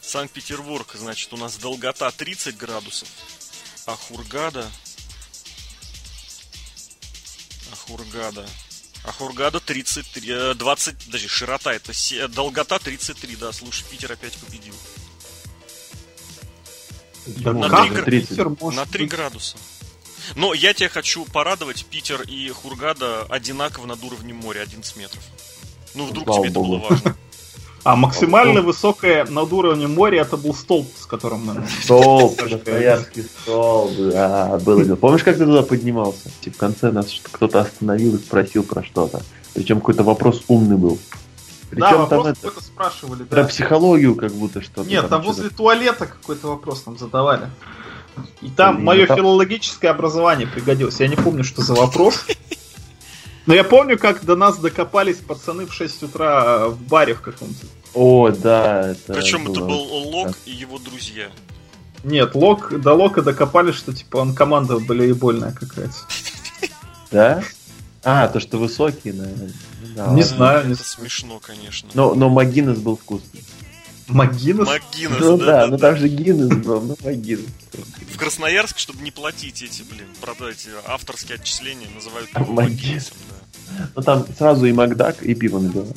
[0.00, 3.08] Санкт-Петербург, значит, у нас долгота 30 градусов.
[3.86, 4.70] А Хургада...
[7.72, 8.46] А Хургада...
[9.02, 14.34] А Хургада 33, э, 20, подожди, широта, это се- долгота 33, да, слушай, Питер опять
[14.34, 14.74] победил.
[17.26, 19.10] Да На как три гра- Питер может На 3 быть?
[19.10, 19.56] градуса.
[20.36, 25.22] Но я тебя хочу порадовать, Питер и Хургада одинаково над уровнем моря, 11 метров.
[25.94, 26.86] Ну, вдруг Слава тебе это было богу.
[26.90, 27.16] важно.
[27.82, 31.66] А максимально высокое над уровнем моря это был столб, с которым мы...
[31.82, 34.96] Столб, Красноярский столб, да, было.
[34.96, 36.30] Помнишь, как ты туда поднимался?
[36.42, 39.22] И в конце нас кто-то остановил и спросил про что-то.
[39.54, 40.98] Причем какой-то вопрос умный был.
[41.70, 43.22] Причем да, там вопрос это, спрашивали.
[43.22, 43.48] про Да.
[43.48, 44.86] психологию как будто что-то.
[44.86, 45.26] Нет, там что-то.
[45.36, 47.48] возле туалета какой-то вопрос нам задавали.
[48.42, 51.00] И там И мое там- филологическое образование пригодилось.
[51.00, 52.24] Я не помню, что за вопрос.
[53.46, 57.66] Но я помню, как до нас докопались пацаны в 6 утра в баре в каком-то.
[57.94, 59.68] О, да, это Причем это было.
[59.68, 61.28] был Лок и его друзья.
[62.04, 65.94] Нет, Лок, до Лока докопались, что типа он команда волейбольная какая-то.
[67.10, 67.42] Да?
[68.04, 69.52] А, то, что высокие, наверное.
[69.82, 71.90] Ну да, Не знаю, Это смешно, конечно.
[71.94, 73.42] Но, но Магинес был вкусный.
[74.10, 74.66] Магинес?
[74.66, 77.46] Магинес, Ну да, да, да, ну там же Гиннес был, ну Магинес.
[78.12, 82.40] В Красноярск, чтобы не платить эти, блин, продать авторские отчисления, называют А.
[82.44, 83.36] Магинесом, да.
[83.94, 85.88] Ну там сразу и Макдак, и пиво набивал.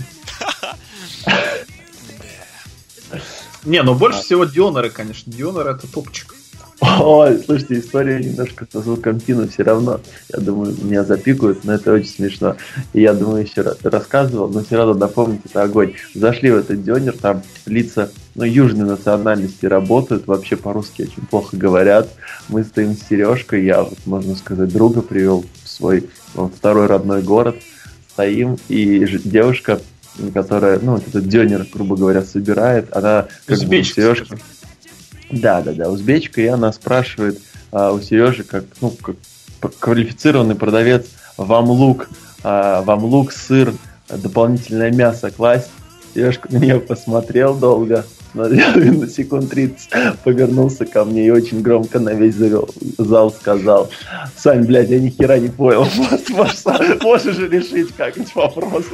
[3.66, 4.22] Не, ну больше А.
[4.24, 5.32] всего Дионеры, конечно.
[5.32, 6.36] Дионеры это топчик.
[6.82, 10.02] Ой, слушайте, история немножко со звуком Тина все равно.
[10.34, 12.58] Я думаю, меня запикают, но это очень смешно.
[12.92, 15.94] И я думаю, еще раз рассказывал, но все равно напомнить, это огонь.
[16.14, 22.10] Зашли в этот дёнер, там лица, ну, южной национальности работают, вообще по-русски очень плохо говорят.
[22.50, 27.22] Мы стоим с Сережкой, я, вот, можно сказать, друга привел в свой вот, второй родной
[27.22, 27.56] город.
[28.12, 29.80] Стоим, и девушка,
[30.34, 34.26] которая, ну, вот этот дёнер, грубо говоря, собирает, она как Узбечка, Сережки...
[34.26, 34.44] скажем.
[35.32, 39.16] Да, да, да, узбечка, и она спрашивает а, у Сережи, как, ну, как
[39.80, 42.08] квалифицированный продавец, вам лук,
[42.44, 43.74] а, вам лук, сыр,
[44.10, 45.70] дополнительное мясо класть.
[46.14, 52.00] Сережка на нее посмотрел долго, смотрел на секунд 30, повернулся ко мне и очень громко
[52.00, 52.36] на весь
[52.98, 53.90] зал сказал,
[54.36, 55.88] Сань, блядь, я ни хера не понял,
[57.02, 58.86] можешь, же решить как-нибудь вопрос.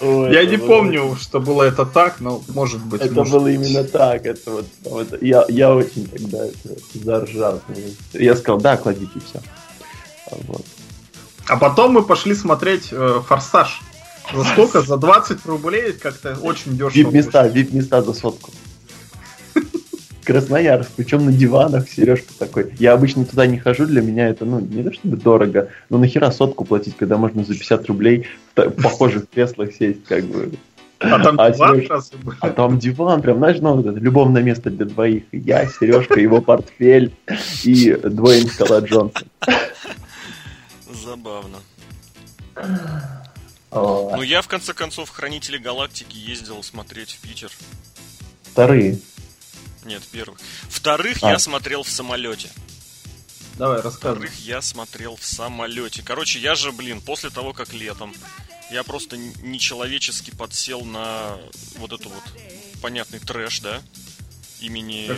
[0.00, 3.00] Ой, Я не было помню, что было это так, но может быть.
[3.02, 3.32] это может.
[3.32, 4.26] было именно так.
[4.26, 7.62] Это вот, вот я, я очень тогда это заржал.
[8.12, 9.40] Я сказал, да, кладите все.
[10.48, 10.64] Вот.
[11.46, 13.80] А потом мы пошли смотреть э, Форсаж.
[14.34, 14.82] За сколько?
[14.82, 16.90] За 20 рублей как-то очень дешево.
[17.10, 18.50] Вип-места, вип-места за сотку.
[20.24, 22.72] Красноярск, причем на диванах, Сережка такой.
[22.78, 26.30] Я обычно туда не хожу, для меня это, ну, не то чтобы дорого, но нахера
[26.30, 30.52] сотку платить, когда можно за 50 рублей в та- похожих креслах сесть, как бы.
[31.00, 32.34] А там А диван разве был?
[32.38, 35.24] А там диван, прям, знаешь, ну, вот это любовное место для двоих.
[35.32, 37.12] Я, Сережка, его портфель
[37.64, 39.26] и Дуэйн Скала Джонсон.
[41.04, 41.58] Забавно.
[43.72, 47.50] Ну, я, в конце концов, Хранители Галактики ездил смотреть в Питер.
[48.42, 48.98] Вторые.
[49.84, 50.38] Нет, первых.
[50.68, 51.30] Вторых А.
[51.30, 52.50] я смотрел в самолете.
[53.56, 54.26] Давай, рассказывай.
[54.26, 56.02] Вторых я смотрел в самолете.
[56.02, 58.14] Короче, я же, блин, после того, как летом,
[58.70, 61.38] я просто нечеловечески подсел на
[61.76, 62.22] вот эту вот
[62.80, 63.80] понятный трэш, да,
[64.60, 65.08] имени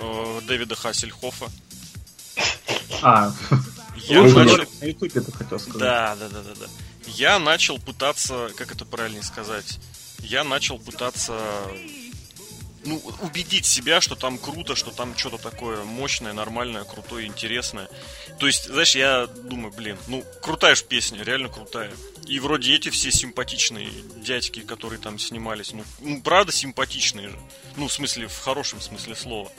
[0.00, 1.50] э, Дэвида Хассельхофа.
[3.02, 3.32] А,
[3.96, 4.66] Я начал...
[4.80, 5.78] на ютубе ты хотел сказать.
[5.78, 6.66] Да, да, да, да, да.
[7.06, 9.78] Я начал пытаться, как это правильно сказать,
[10.20, 11.40] я начал пытаться
[12.84, 17.88] ну, убедить себя, что там круто, что там что-то такое мощное, нормальное, крутое, интересное.
[18.38, 21.92] То есть, знаешь, я думаю, блин, ну, крутая же песня, реально крутая.
[22.26, 27.38] И вроде эти все симпатичные дядьки, которые там снимались, ну, ну, правда симпатичные же.
[27.76, 29.52] Ну, в смысле, в хорошем смысле слова.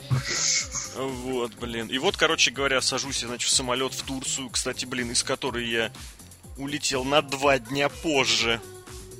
[0.96, 1.88] Вот, блин.
[1.88, 5.68] И вот, короче говоря, сажусь я, значит, в самолет в Турцию, кстати, блин, из которой
[5.68, 5.92] я
[6.62, 8.60] улетел на два дня позже.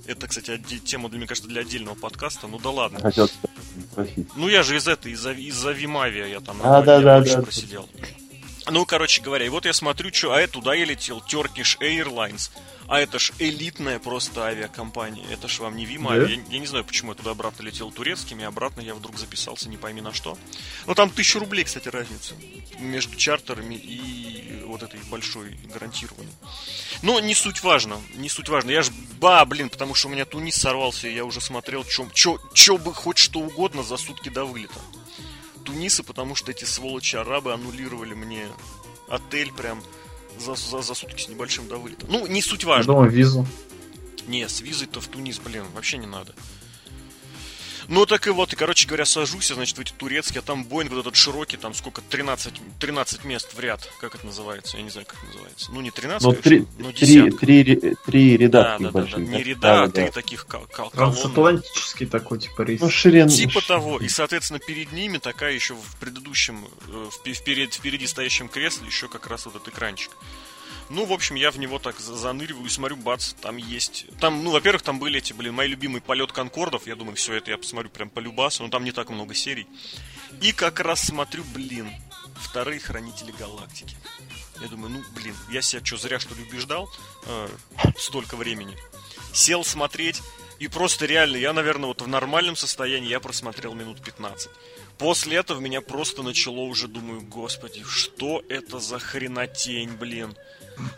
[0.07, 2.49] Это, кстати, тема, для, мне кажется, для отдельного подкаста.
[2.49, 3.01] Ну да ладно.
[3.01, 4.27] Хотел спросить.
[4.37, 7.43] Ну я же из этой, из-за из Вимавия я там А, да, да, больше да.
[7.43, 7.89] просидел.
[8.71, 12.51] Ну, короче говоря, и вот я смотрю, что, а я туда я летел, Turkish Airlines,
[12.89, 16.27] а это ж элитная просто авиакомпания, это ж вам не Вимавия.
[16.27, 16.33] Да?
[16.33, 19.77] Я, я не знаю, почему я туда обратно летел турецкими, обратно я вдруг записался не
[19.77, 20.37] пойми на что.
[20.87, 22.35] Ну, там тысячу рублей, кстати, разница
[22.79, 26.33] между чартерами и вот этой большой гарантированной.
[27.03, 28.71] Но не суть важно, не суть важно.
[28.71, 32.09] Я ж, ба, блин, потому что у меня Тунис сорвался, и я уже смотрел, чё,
[32.13, 34.81] чё, чё бы хоть что угодно за сутки до вылета.
[35.65, 38.49] Туниса, потому что эти сволочи арабы аннулировали мне
[39.09, 39.83] отель прям
[40.39, 42.07] за, за, за сутки с небольшим до вылета.
[42.09, 42.93] Ну, не суть Я важно.
[42.95, 43.47] думаю, визу.
[44.29, 46.35] Не, с визой-то в Тунис, блин, вообще не надо.
[47.93, 50.65] Ну, так и вот, и, короче говоря, сажусь, я, значит, в эти турецкие, а там
[50.65, 54.83] Боинг вот этот широкий, там сколько, 13, 13 мест в ряд, как это называется, я
[54.83, 55.71] не знаю, как это называется.
[55.73, 57.39] Ну, не 13, Ну, три, конечно, но три, десятка.
[57.47, 59.39] три, ре- три ряда Да, да, да, да, не да?
[59.43, 60.11] ряда, Да, а да, три да.
[60.11, 61.13] таких кол- кол- колонны.
[61.15, 62.81] Трансатлантический такой, типа, рейс.
[62.81, 63.29] Ну, ширин...
[63.29, 63.99] Типа того.
[63.99, 69.09] И, соответственно, перед ними такая еще в предыдущем, э, впе- вперед, впереди стоящем кресле еще
[69.09, 70.13] как раз вот этот экранчик.
[70.93, 74.05] Ну, в общем, я в него так за- заныриваю и смотрю, бац, там есть...
[74.21, 76.87] Там, ну, во-первых, там были эти, блин, мои любимые полет Конкордов.
[76.87, 79.67] Я думаю, все это я посмотрю прям по любасу, но там не так много серий.
[80.43, 81.91] И как раз смотрю, блин,
[82.37, 83.97] вторые Хранители Галактики.
[84.61, 86.91] Я думаю, ну, блин, я себя что, зря что ли убеждал
[87.27, 87.49] э,
[87.97, 88.77] столько времени.
[89.33, 90.21] Сел смотреть,
[90.59, 94.51] и просто реально, я, наверное, вот в нормальном состоянии я просмотрел минут 15.
[94.99, 100.37] После этого меня просто начало уже, думаю, господи, что это за хренотень, блин.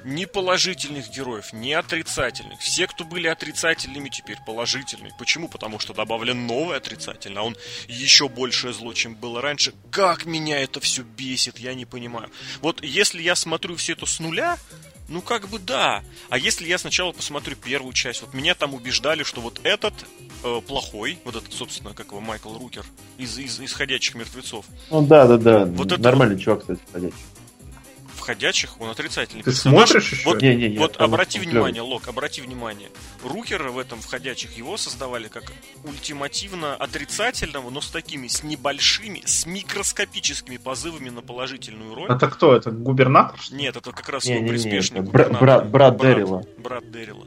[0.05, 2.61] Ни положительных героев, ни отрицательных.
[2.61, 5.13] Все, кто были отрицательными, теперь положительные.
[5.19, 5.49] Почему?
[5.49, 7.57] Потому что добавлен новый отрицательный, а он
[7.89, 9.73] еще большее зло, чем было раньше.
[9.91, 12.31] Как меня это все бесит, я не понимаю.
[12.61, 14.59] Вот если я смотрю все это с нуля,
[15.09, 16.03] ну, как бы да.
[16.31, 19.93] А если я сначала посмотрю первую часть, вот меня там убеждали, что вот этот
[20.43, 22.85] э, плохой, вот этот, собственно, как его Майкл Рукер
[23.19, 24.65] из, из исходящих мертвецов.
[24.91, 25.65] Ну да, да, да.
[25.67, 27.17] Вот это Нормальный чувак, кстати, ходячий.
[28.29, 29.87] Входящих он отрицательный Ты персонаж.
[29.91, 30.25] смотришь еще?
[30.25, 32.89] Вот, Не, не, не, вот обрати он внимание, Лок, обрати внимание.
[33.23, 35.53] Рукера в этом входящих его создавали как
[35.85, 42.11] ультимативно отрицательного, но с такими, с небольшими, с микроскопическими позывами на положительную роль.
[42.11, 42.57] Это кто?
[42.57, 43.39] Это губернатор?
[43.51, 45.03] Нет, это как раз Не, его не, не, приспешник.
[45.03, 46.43] это бра- брат- брат Дэрила.
[46.57, 47.27] Брат Дэрила.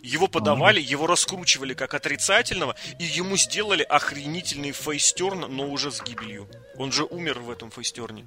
[0.00, 6.46] Его подавали, его раскручивали как отрицательного, и ему сделали охренительный фейстерн, но уже с гибелью.
[6.76, 8.24] Он же умер в этом фейстерне.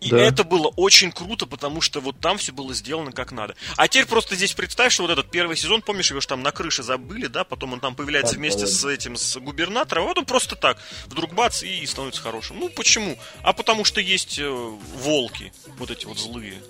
[0.00, 0.18] И Да.
[0.18, 3.56] это было очень круто, потому что вот там все было сделано как надо.
[3.76, 6.52] А теперь просто здесь представь, что вот этот первый сезон, помнишь, его же там на
[6.52, 8.66] крыше забыли, да, потом он там появляется Да, вместе да.
[8.68, 12.58] с этим, с губернатором, а вот он просто так, вдруг бац, и становится хорошим.
[12.60, 13.18] Ну, почему?
[13.42, 16.62] А потому что есть э, волки, вот эти вот злые.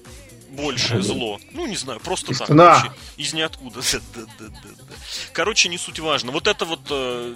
[0.51, 1.39] Большее зло.
[1.53, 2.49] Ну, не знаю, просто так.
[2.49, 2.93] Вообще.
[3.19, 3.81] Из ниоткуда.
[5.33, 6.33] Короче, не суть важно.
[6.33, 7.35] Вот это вот э,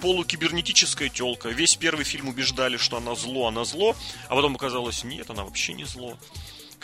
[0.00, 1.48] полукибернетическая телка.
[1.48, 3.96] Весь первый фильм убеждали, что она зло, она зло,
[4.28, 6.16] а потом оказалось, нет, она вообще не зло.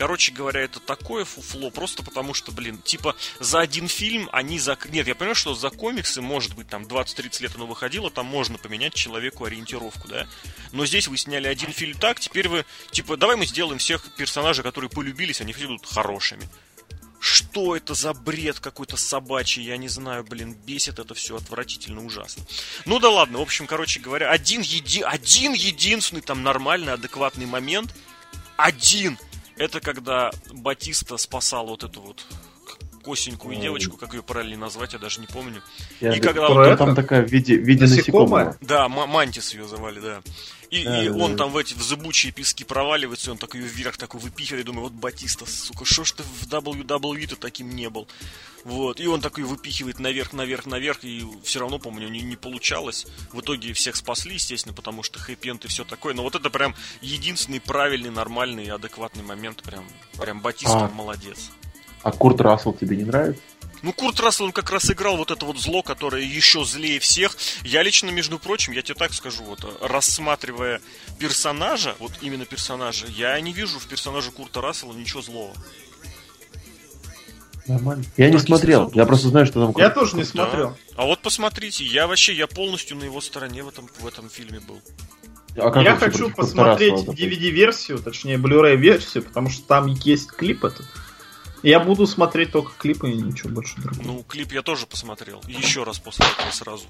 [0.01, 4.79] Короче говоря, это такое фуфло, просто потому что, блин, типа, за один фильм они за...
[4.89, 8.57] Нет, я понимаю, что за комиксы, может быть, там 20-30 лет оно выходило, там можно
[8.57, 10.27] поменять человеку ориентировку, да?
[10.73, 14.65] Но здесь вы сняли один фильм так, теперь вы, типа, давай мы сделаем всех персонажей,
[14.65, 16.49] которые полюбились, они все будут хорошими.
[17.21, 22.43] Что это за бред какой-то собачий, я не знаю, блин, бесит это все отвратительно ужасно.
[22.87, 25.03] Ну да ладно, в общем, короче говоря, один, еди...
[25.03, 27.95] один единственный там нормальный, адекватный момент,
[28.57, 29.19] один,
[29.57, 32.25] это когда Батиста спасал вот эту вот
[33.03, 33.63] косенькую Ой.
[33.63, 35.63] девочку, как ее правильно назвать, я даже не помню.
[36.01, 36.77] Я И когда вот- это?
[36.77, 38.45] там такая в виде, в виде Насекомое?
[38.45, 38.59] насекомого.
[38.61, 40.23] да, Мантис ее звали, да.
[40.71, 41.39] И, Да, и да, он да.
[41.39, 44.85] там в эти в зыбучие пески проваливается, и он так ее вверх такой выпихивает, думаю,
[44.85, 48.07] вот Батиста, сука, что ж ты в WWE-то таким не был?
[48.65, 53.07] Вот, и он такой выпихивает наверх, наверх, наверх, и все равно, помню, не, не получалось.
[53.33, 56.15] В итоге всех спасли, естественно, потому что хэппи и все такое.
[56.15, 59.63] Но вот это прям единственный правильный, нормальный, адекватный момент.
[59.63, 59.85] Прям,
[60.19, 60.91] прям Батиста А.
[60.91, 61.51] молодец.
[62.03, 63.43] А Курт Рассел тебе не нравится?
[63.83, 67.37] Ну, Курт Рассел, он как раз играл вот это вот зло, которое еще злее всех.
[67.65, 70.81] Я лично, между прочим, я тебе так скажу, вот, рассматривая
[71.19, 75.55] персонажа, вот именно персонажа, я не вижу в персонаже Курта Рассела ничего злого.
[77.67, 78.05] Нормально.
[78.17, 78.91] Я не Как смотрел.
[78.95, 79.75] Я просто знаю, что там...
[79.77, 80.29] Я Курт- тоже не Да.
[80.29, 80.77] смотрел.
[80.97, 84.61] А вот посмотрите, я вообще, я полностью на его стороне в этом, в этом фильме
[84.61, 84.81] был.
[85.57, 86.95] А как Я хочу посмотреть?
[87.07, 90.87] DVD-версию, точнее, Blu-ray версию, потому что там есть клип этот.
[91.63, 94.03] Я буду смотреть только клипы и ничего больше другого.
[94.07, 95.43] Ну, клип я тоже посмотрел.
[95.47, 96.85] Еще раз после этого сразу.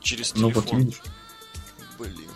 [0.00, 0.62] Через Ну, телефон.
[0.64, 1.02] вот видишь.
[1.98, 2.30] Блин.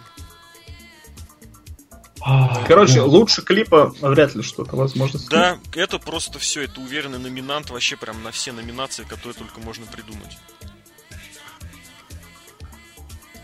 [2.66, 5.20] Короче, лучше клипа вряд ли что-то возможно.
[5.30, 9.86] Да, это просто все, это уверенный номинант вообще прям на все номинации, которые только можно
[9.86, 10.36] придумать.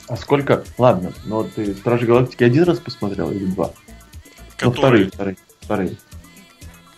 [0.06, 0.64] А сколько?
[0.76, 3.72] Ладно, но ты Стражи Галактики один раз посмотрел или два?
[4.60, 5.96] Ну, Которые вторые, вторые, вторые.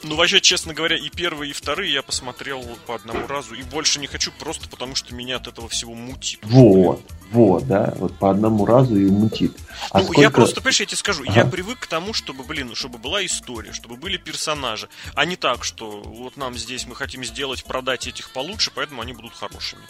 [0.03, 3.55] Ну, вообще, честно говоря, и первые, и вторые я посмотрел по одному разу.
[3.55, 6.41] И больше не хочу, просто потому что меня от этого всего мутит.
[6.43, 9.57] Вот, вот, да, вот по одному разу и мутит.
[9.91, 10.21] А ну, сколько...
[10.21, 11.51] я просто, понимаешь, я тебе скажу, я Ага.
[11.51, 16.03] привык к тому, чтобы, блин, чтобы была история, чтобы были персонажи, а не так, что
[16.03, 19.83] вот нам здесь мы хотим сделать, продать этих получше, поэтому они будут хорошими.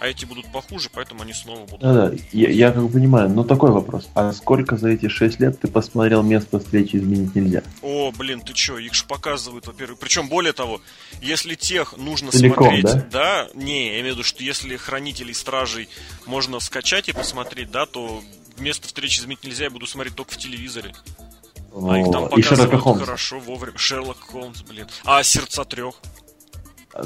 [0.00, 1.80] А эти будут похуже, поэтому они снова будут.
[1.80, 4.08] Да-да, я, я как бы понимаю, но такой вопрос.
[4.14, 7.62] А сколько за эти шесть лет ты посмотрел место встречи изменить нельзя?
[7.80, 9.98] О, блин, ты чё, их же показывают, во-первых.
[9.98, 10.80] Причем, более того,
[11.20, 13.48] если тех нужно Целиком, смотреть, да?
[13.54, 15.88] не, я имею в виду, что если хранителей стражей
[16.26, 18.22] можно скачать и посмотреть, да, то
[18.56, 20.94] вместо встречи изменить нельзя, я буду смотреть только в телевизоре.
[21.74, 23.78] А их там показывают хорошо, вовремя.
[23.78, 24.86] Шерлок Холмс, блин.
[25.04, 25.96] А сердца трех?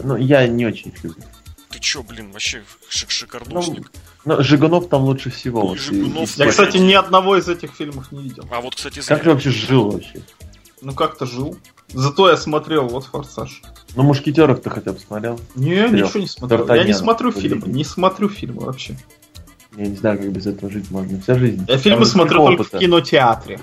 [0.02, 1.24] Ну, я не очень люблю.
[1.70, 3.90] Ты чё, блин, вообще шик шикардушник.
[4.24, 5.62] Но Жигунов там лучше всего.
[5.62, 8.46] И вот, Жигунов, Я, кстати, ни одного из этих фильмов не видел.
[8.50, 9.16] А вот, кстати, зря.
[9.16, 10.22] Как ты вообще жил вообще?
[10.80, 11.58] Ну как-то жил.
[11.92, 13.62] Зато я смотрел вот Форсаж.
[13.96, 15.40] Ну, Мушкетеров ты хотя бы смотрел?
[15.54, 15.92] Не, Трёх.
[16.08, 16.68] ничего не смотрел.
[16.74, 18.96] Я не смотрю фильмы, не смотрю фильмы вообще.
[19.76, 21.20] Я не знаю, как без этого жить можно.
[21.20, 21.64] Вся жизнь.
[21.68, 22.76] Я фильмы Там смотрю только опыта.
[22.76, 23.60] в кинотеатре.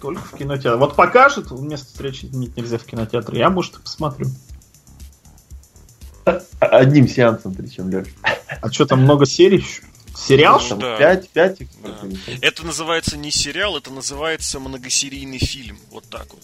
[0.00, 0.76] Только в кинотеатре.
[0.76, 4.28] Вот покажет, вместо встречи изменить нельзя в кинотеатре, я, может, и посмотрю.
[6.60, 8.08] Одним сеансом причем, Леш.
[8.62, 9.82] А что там много серий еще?
[10.16, 10.58] Сериал?
[10.58, 10.80] Ну, что ли?
[10.80, 10.96] да.
[10.96, 11.90] 5, 5 Да.
[12.40, 15.78] Это называется не сериал, это называется многосерийный фильм.
[15.90, 16.42] Вот так вот.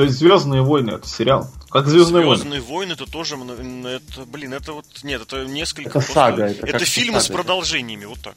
[0.00, 1.50] То есть Звездные войны это сериал.
[1.68, 2.40] Как Звездные войны.
[2.40, 5.98] Звездные войны это тоже это, блин, это вот нет, это несколько.
[5.98, 7.36] Это сага, это Это фильмы с сага.
[7.36, 8.34] продолжениями, вот так.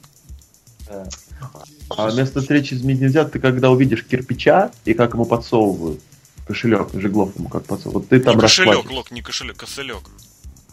[1.88, 6.02] А вместо встречи изменить нельзя, ты когда увидишь кирпича и как ему подсовывают
[6.46, 7.94] кошелек, Жеглов ему как подсовывают.
[7.94, 8.90] Вот ты там не кошелек.
[8.90, 10.02] Лок, не кошелек, кошелек.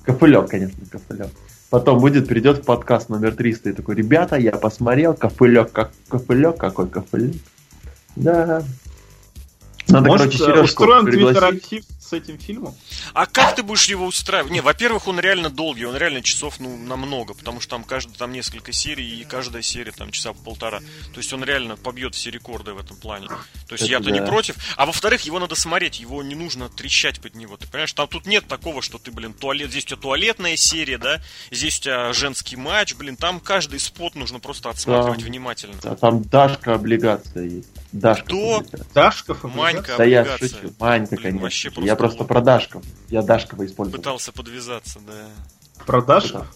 [0.04, 1.32] Копылек, конечно, копылек.
[1.70, 6.58] Потом будет, придет в подкаст номер 300 и такой, ребята, я посмотрел, копылек, как копылек,
[6.58, 7.38] какой копылек.
[8.18, 8.66] Да.
[9.88, 12.76] Надо, Может, короче, э, Сережку устроим с этим фильмом?
[13.14, 14.52] А как ты будешь его устраивать?
[14.52, 18.32] Не, во-первых, он реально долгий, он реально часов, ну, намного, потому что там каждый, там
[18.32, 20.80] несколько серий, и каждая серия там часа по полтора.
[21.14, 23.28] То есть он реально побьет все рекорды в этом плане.
[23.68, 24.28] То есть я-то не да.
[24.28, 24.56] против.
[24.78, 27.58] А во-вторых, его надо смотреть, его не нужно трещать под него.
[27.58, 30.98] Ты понимаешь, там тут нет такого, что ты, блин, туалет, здесь у тебя туалетная серия,
[30.98, 31.22] да,
[31.52, 35.76] здесь у тебя женский матч, блин, там каждый спот нужно просто отсматривать Там- внимательно.
[35.84, 37.70] А там Дашка облигация есть.
[37.92, 38.26] Дашка.
[38.26, 38.64] Кто?
[38.94, 39.44] Дашков?
[39.44, 40.74] Манька Да я шучу.
[40.80, 41.72] Манька, Блин, конечно.
[41.72, 42.84] просто я просто про Дашков.
[43.10, 43.98] Я Дашкова использовал.
[44.00, 45.28] Пытался подвязаться, да.
[45.86, 46.48] Про Дашков?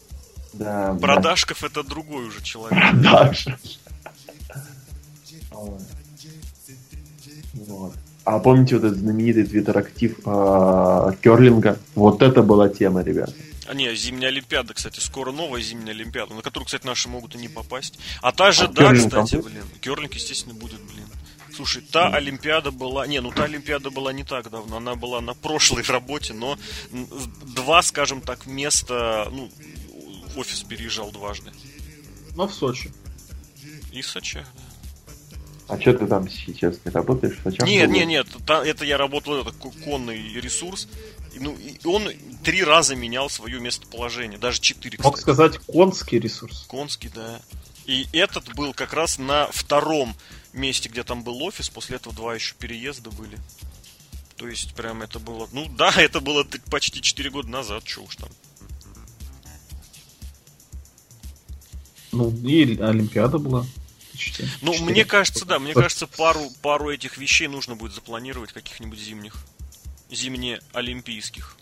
[0.53, 0.99] Да, да.
[0.99, 2.79] Продашков это другой уже человек.
[3.01, 3.59] Даша.
[5.51, 5.79] Ой.
[7.53, 7.93] Вот.
[8.23, 11.77] А помните вот этот знаменитый твиттер-актив а, Керлинга?
[11.93, 13.33] Вот это была тема, ребят.
[13.67, 17.37] А не, зимняя Олимпиада, кстати, скоро новая зимняя Олимпиада, на которую, кстати, наши могут и
[17.37, 17.99] не попасть.
[18.21, 19.63] А та же, А да, кстати, блин.
[19.81, 21.05] Керлинг, естественно, будет, блин.
[21.55, 23.07] Слушай, та Олимпиада была...
[23.07, 24.77] Не, ну та Олимпиада была не так давно.
[24.77, 26.57] Она была на прошлой работе, но
[27.55, 29.27] два, скажем так, места...
[29.31, 29.49] Ну,
[30.35, 31.51] офис переезжал дважды.
[32.35, 32.91] Ну, в Сочи.
[33.93, 34.45] И в Сочи.
[35.67, 37.37] А что ты там сейчас не работаешь?
[37.43, 40.87] Зачем Нет, нет, нет, та- это я работал, это ко- конный ресурс.
[41.33, 42.07] И, Ну, и он
[42.43, 46.65] три раза менял свое местоположение, даже четыре, Мог сказать конский ресурс.
[46.67, 47.39] Конский, да.
[47.87, 50.15] И этот был как раз на втором
[50.55, 51.69] месте, где там был офис.
[51.69, 53.37] После этого два еще переезда были.
[54.37, 55.47] То есть, прям это было...
[55.51, 58.29] Ну да, это было почти 4 года назад, что уж там.
[62.11, 63.65] Ну, и Олимпиада была.
[64.11, 64.45] Почти.
[64.61, 64.91] Ну, Четыре.
[64.91, 69.35] мне кажется, да, мне кажется, пару, пару этих вещей нужно будет запланировать, каких-нибудь зимних.
[70.09, 71.57] Зимне-олимпийских.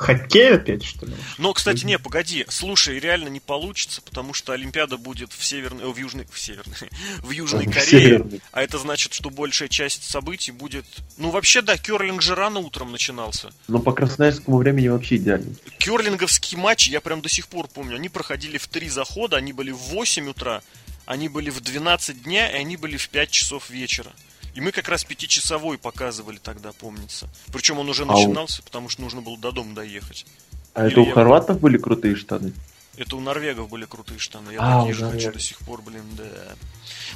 [0.00, 1.12] Хоккей опять, что ли?
[1.36, 5.92] Но, кстати, не, погоди, слушай, реально не получится, потому что Олимпиада будет в северной, о,
[5.92, 6.74] в южной, в северной,
[7.18, 8.40] в Южной В Корее, Северной.
[8.50, 10.86] а это значит, что большая часть событий будет,
[11.18, 13.50] ну вообще да, керлинг же рано утром начинался.
[13.68, 15.54] Ну, по красноярскому времени вообще идеально.
[15.76, 19.70] Керлинговские матчи, я прям до сих пор помню, они проходили в три захода, они были
[19.70, 20.62] в 8 утра,
[21.04, 24.10] они были в 12 дня, и они были в 5 часов вечера.
[24.54, 27.28] И мы как раз пятичасовой показывали тогда, помнится.
[27.52, 28.08] Причем он уже Ау.
[28.16, 30.26] начинался, потому что нужно было до дома доехать.
[30.74, 32.52] А Или это у я- хорватов были крутые штаны?
[32.96, 34.50] Это у норвегов были крутые штаны.
[34.52, 36.24] Я А, такие же хочу до сих пор, блин, да.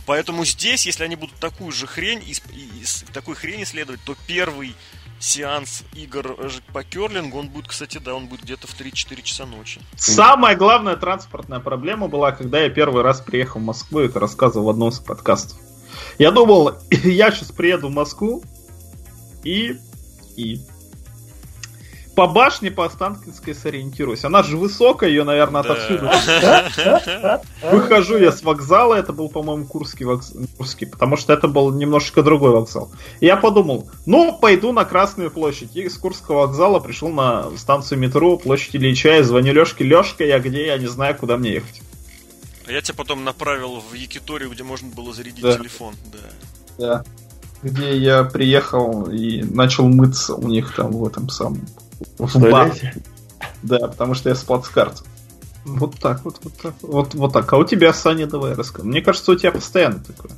[0.07, 2.31] Поэтому здесь, если они будут такую же хрень, и-
[2.83, 4.75] из такой хрень исследовать, то первый
[5.21, 6.37] сеанс игр
[6.73, 9.81] по керлингу, он будет, кстати, да, он будет где-то в 3-4 часа ночи.
[9.97, 14.71] Самая главная транспортная проблема была, когда я первый раз приехал в Москву, это рассказывал в
[14.71, 15.59] одном из подкастов.
[16.19, 18.43] Я думал, я сейчас приеду в Москву
[19.43, 19.77] и...
[20.37, 20.61] и...
[22.15, 24.25] По башне по Останкинской сориентируюсь.
[24.25, 26.09] Она же высокая, ее, наверное, отовсюду.
[27.73, 32.23] Выхожу я с вокзала, это был, по-моему, Курский вокзал, Курский, потому что это был немножечко
[32.23, 32.93] другой вокзал.
[33.19, 35.75] И я подумал, ну, пойду на Красную площадь.
[35.75, 40.39] И с Курского вокзала пришел на станцию метро, площадь Ильича, и звоню Лешке, Лешка, я
[40.39, 41.83] где, я не знаю, куда мне ехать.
[42.67, 45.57] А я тебя потом направил в Якиторию, где можно было зарядить Да.
[45.57, 45.95] телефон.
[46.13, 46.19] Да.
[46.79, 47.05] Да.
[47.63, 51.67] Где я приехал и начал мыться у них там в этом самом...
[52.19, 52.71] В В бар.
[52.71, 52.95] туалете?
[53.63, 55.03] Да, потому что я с плацкарт.
[55.65, 56.75] Вот так вот, вот так.
[56.83, 57.51] Вот, вот так.
[57.53, 58.87] А у тебя, Саня, давай расскажи.
[58.87, 60.33] Мне кажется, у тебя постоянно такое.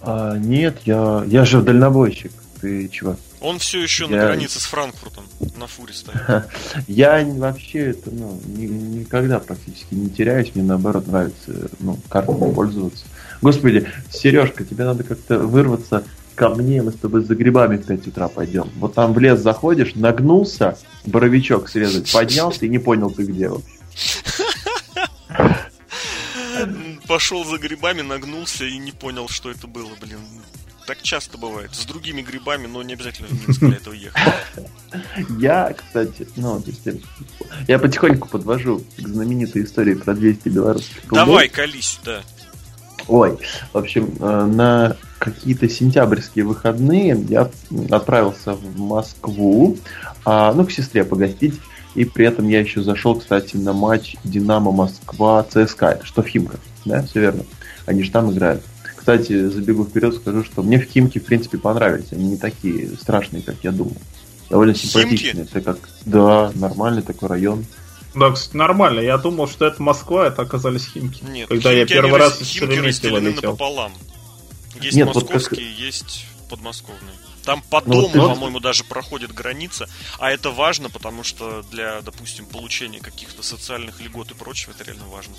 [0.00, 2.30] А, нет, я, я же дальнобойщик.
[2.60, 3.16] Ты чего?
[3.40, 5.24] Он все еще на Я- границе с Франкфуртом
[5.56, 6.16] на фуре стоит.
[6.88, 13.04] Я вообще это, ну, ни- никогда практически не теряюсь, мне наоборот нравится, ну, картами пользоваться.
[13.40, 18.06] Господи, Сережка, тебе надо как-то вырваться ко мне, мы с тобой за грибами в 5
[18.08, 18.70] утра пойдем.
[18.76, 20.76] Вот там в лес заходишь, нагнулся,
[21.06, 23.66] боровичок срезать, поднялся и не понял ты где вообще.
[27.06, 30.18] Пошел за грибами, нагнулся и не понял, что это было, блин.
[30.88, 31.74] Так часто бывает.
[31.74, 34.22] С другими грибами, но не обязательно в Минск для этого ехать.
[35.38, 37.02] Я, кстати, ну, то есть
[37.66, 41.26] я, потихоньку подвожу к знаменитой истории про 200 белорусских рублей.
[41.26, 42.22] Давай, колись, да.
[43.06, 43.36] Ой,
[43.74, 47.50] в общем, э, на какие-то сентябрьские выходные я
[47.90, 49.76] отправился в Москву,
[50.24, 51.60] а, ну, к сестре погостить.
[51.96, 56.60] И при этом я еще зашел, кстати, на матч Динамо Москва ЦСКА, что в Химках,
[56.86, 57.44] да, все верно.
[57.84, 58.62] Они же там играют.
[59.08, 62.12] Кстати, забегу вперед, скажу, что мне в Химки, в принципе, понравились.
[62.12, 63.96] Они не такие страшные, как я думал.
[64.50, 64.92] Довольно Химки?
[64.92, 65.44] симпатичные.
[65.44, 67.64] Это как, да, нормальный такой район.
[68.14, 69.00] Да, кстати, нормально.
[69.00, 71.24] Я думал, что это Москва, это оказались Химки.
[71.24, 73.52] Нет, Когда я Химки, первый они раз из Химки Шереметьево летел.
[73.52, 73.92] напополам.
[74.82, 77.14] Есть Нет, вот как- московские, есть подмосковные.
[77.46, 79.88] Там по Ну, вот дому, вот- по-моему, даже проходит граница.
[80.18, 85.06] А это важно, потому что для, допустим, получения каких-то социальных льгот и прочего, это реально
[85.10, 85.32] важно.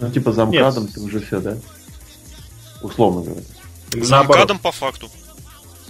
[0.00, 0.94] Ну, типа за МКАДом Нет.
[0.94, 1.58] ты уже все, да?
[2.82, 3.42] Условно говоря.
[3.92, 4.36] За наоборот.
[4.44, 5.08] МКАДом по факту.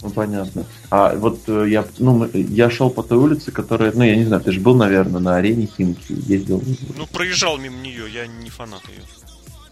[0.03, 0.65] Ну, понятно.
[0.91, 4.25] А вот э, я, ну, мы- я шел по той улице, которая, ну, я не
[4.25, 6.63] знаю, ты же был, наверное, на арене Химки, ездил.
[6.97, 9.01] Ну, проезжал мимо нее, я не фанат ее.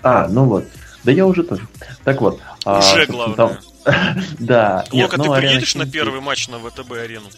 [0.03, 0.65] А, ну вот.
[1.05, 1.69] Да я уже тоже.
[2.05, 2.41] Так вот.
[2.65, 3.37] а, Уже собственно, главное.
[3.37, 3.59] там-
[4.39, 4.85] Да.
[4.93, 7.29] Лока, ну, ты приедешь на Химки- первый матч на ВТБ-арену?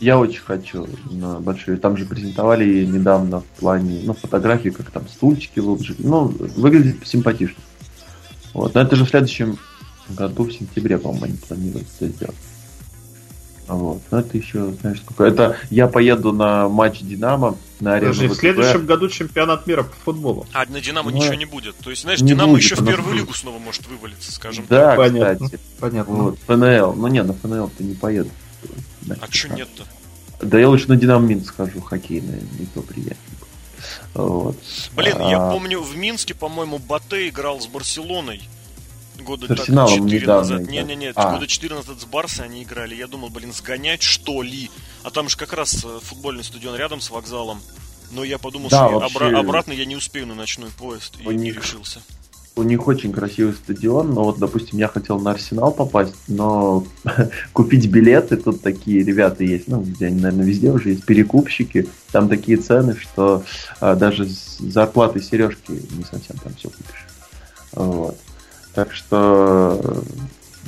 [0.00, 1.76] Я очень хочу на большой.
[1.76, 5.96] Там же презентовали недавно в плане, ну, фотографии, как там стульчики выложили.
[6.00, 6.24] Ну,
[6.56, 7.56] выглядит симпатично.
[8.54, 8.74] Вот.
[8.74, 9.58] Но это же в следующем
[10.08, 12.36] году, в сентябре, по-моему, они планируют это сделать.
[13.66, 14.02] Вот.
[14.10, 15.24] Но это еще, знаешь, сколько.
[15.24, 19.94] Это я поеду на матч Динамо на арену Подожди, в следующем году чемпионат мира по
[20.04, 20.46] футболу.
[20.52, 21.74] А на Динамо Ну, ничего не будет.
[21.76, 24.66] То есть, знаешь, не Динамо будет, еще в первую лигу снова может вывалиться, скажем.
[24.68, 25.46] Да, Понятно.
[25.46, 25.62] кстати.
[25.80, 26.14] Понятно.
[26.14, 26.92] Вот, ФНЛ.
[26.92, 28.30] Ну не, на ФНЛ ты не поеду.
[29.08, 29.84] А что нет-то?
[30.42, 33.16] Да я лучше на Динамо Минск схожу, хоккейное, не то приятно.
[34.14, 34.56] Вот.
[34.94, 38.42] Блин, я А, помню, в Минске, по-моему, Батэ играл с Барселоной.
[39.20, 40.68] Года С Арсеналом так 4 недавно назад.
[40.70, 41.32] Не-не-не, А.
[41.34, 42.94] года 4 назад с Барсой они играли.
[42.94, 44.70] Я думал, блин, сгонять что ли?
[45.04, 47.60] А там же как раз э, футбольный стадион рядом с вокзалом.
[48.10, 51.14] Но я подумал, Да, что вообще- обра- обратно я не успею на ночной поезд.
[51.20, 52.02] И У не них- решился.
[52.56, 56.86] У них очень красивый стадион, но вот, допустим, я хотел на Арсенал попасть, но
[57.52, 62.28] купить билеты, тут такие ребята есть, ну, где они, наверное, везде уже есть, перекупщики, там
[62.28, 63.42] такие цены, что
[63.80, 67.06] а, даже с зарплатой сережки не совсем там все купишь.
[67.72, 68.16] Вот.
[68.72, 70.04] Так что,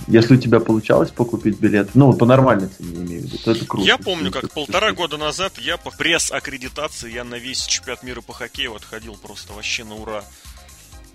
[0.08, 3.50] если у тебя получалось покупить билет, ну, по нормальной цене, я имею в виду, то
[3.52, 3.86] это круто.
[3.86, 8.32] Я помню, как полтора года назад я по пресс-аккредитации, я на весь чемпионат мира по
[8.32, 10.24] хоккею отходил просто вообще на ура.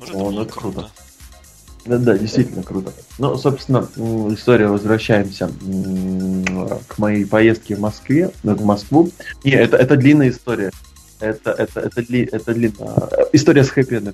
[0.02, 0.80] Вот это О, ну было это круто.
[0.80, 0.92] круто.
[1.86, 2.92] Да, да, действительно круто.
[3.20, 3.88] Ну, собственно,
[4.34, 5.50] история, возвращаемся
[6.88, 9.10] к моей поездке в Москве, ну, в Москву.
[9.44, 10.72] Не, это, это длинная история.
[11.20, 13.10] Это, это, это, дли- это длинная.
[13.32, 14.14] История с хэппи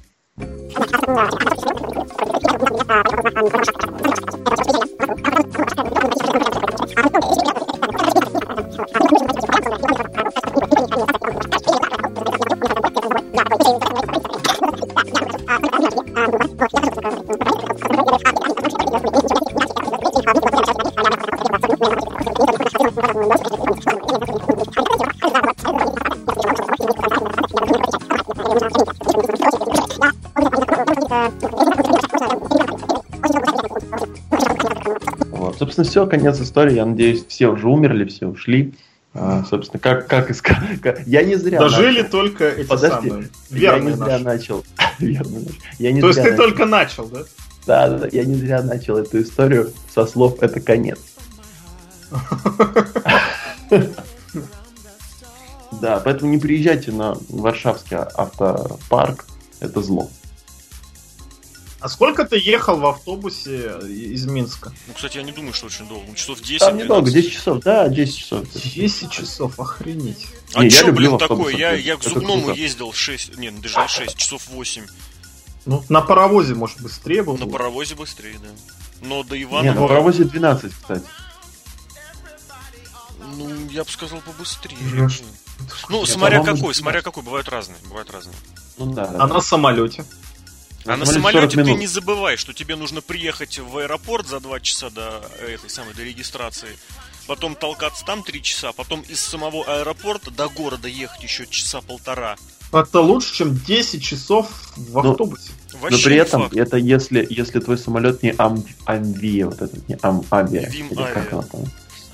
[35.31, 35.57] Вот.
[35.57, 36.75] Собственно, все, конец истории.
[36.75, 38.73] Я надеюсь, все уже умерли, все ушли.
[39.13, 42.11] А, собственно, как, как, иска- как- Я не зря Дожили начал.
[42.11, 43.29] только эти Подожди, самые.
[43.49, 44.23] Я Верные не зря наши.
[44.23, 44.63] начал.
[44.99, 45.39] Верно.
[45.79, 46.43] Я не То есть зря ты начал.
[46.43, 47.19] только начал, да?
[47.67, 50.99] Да, да, да, я не зря начал эту историю со слов «это конец».
[55.81, 59.25] Да, поэтому не приезжайте на Варшавский автопарк,
[59.59, 60.09] это зло.
[61.79, 64.71] А сколько ты ехал в автобусе из Минска?
[64.87, 66.05] Ну, кстати, я не думаю, что очень долго.
[66.07, 67.23] Ну, часов 10 Там недолго, 12.
[67.23, 68.45] 10 часов, да, 10 часов.
[68.53, 70.25] 10 часов, охренеть.
[70.53, 71.59] А Не, я чё, люблю блин, автобусы, такое?
[71.59, 74.85] Я, я к зубному ездил 6, не, ну, даже не 6, часов 8.
[75.67, 77.37] Ну, на паровозе, может, быстрее было.
[77.37, 77.51] На бы.
[77.51, 78.47] паровозе быстрее, да.
[79.01, 81.05] Но до Не, Иванова, на паровозе 12, кстати.
[83.35, 84.77] ну, я бы сказал, побыстрее.
[84.81, 85.07] Ну,
[85.89, 86.75] Ну, Нет, смотря какой, 12.
[86.77, 88.35] смотря какой, бывают разные, бывают разные.
[88.77, 89.23] Ну да, да.
[89.23, 90.05] А на самолете?
[90.85, 91.79] А на Самолет 40 самолете ты минут.
[91.81, 96.03] не забывай, что тебе нужно приехать в аэропорт за 2 часа до этой самой до
[96.03, 96.77] регистрации,
[97.27, 102.37] потом толкаться там 3 часа, потом из самого аэропорта до города ехать еще часа полтора.
[102.79, 105.51] Это лучше, чем 10 часов в Ну, автобусе.
[105.79, 106.55] Вообще Но при этом факт.
[106.55, 110.95] это если, если твой самолет не ам, Амвия, вот этот, не Ам, Авиа, Вим или
[110.95, 111.29] как Авиа.
[111.33, 111.63] она там,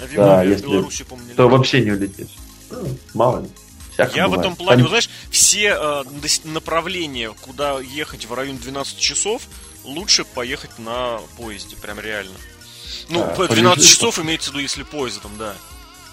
[0.02, 2.36] Авиамобиль если- в Беларуси, помню, то вообще не улетишь.
[2.72, 3.48] Ну, Мало ли.
[3.94, 4.46] Всяко Я в бывает.
[4.48, 6.04] этом плане, Там- вот знаешь, все э,
[6.46, 9.44] направления, куда ехать в район 12 часов,
[9.84, 12.34] лучше поехать на поезде, прям реально.
[13.10, 15.56] Ну, А, по 12 полежишь, часов имеется в виду, если поездом, да.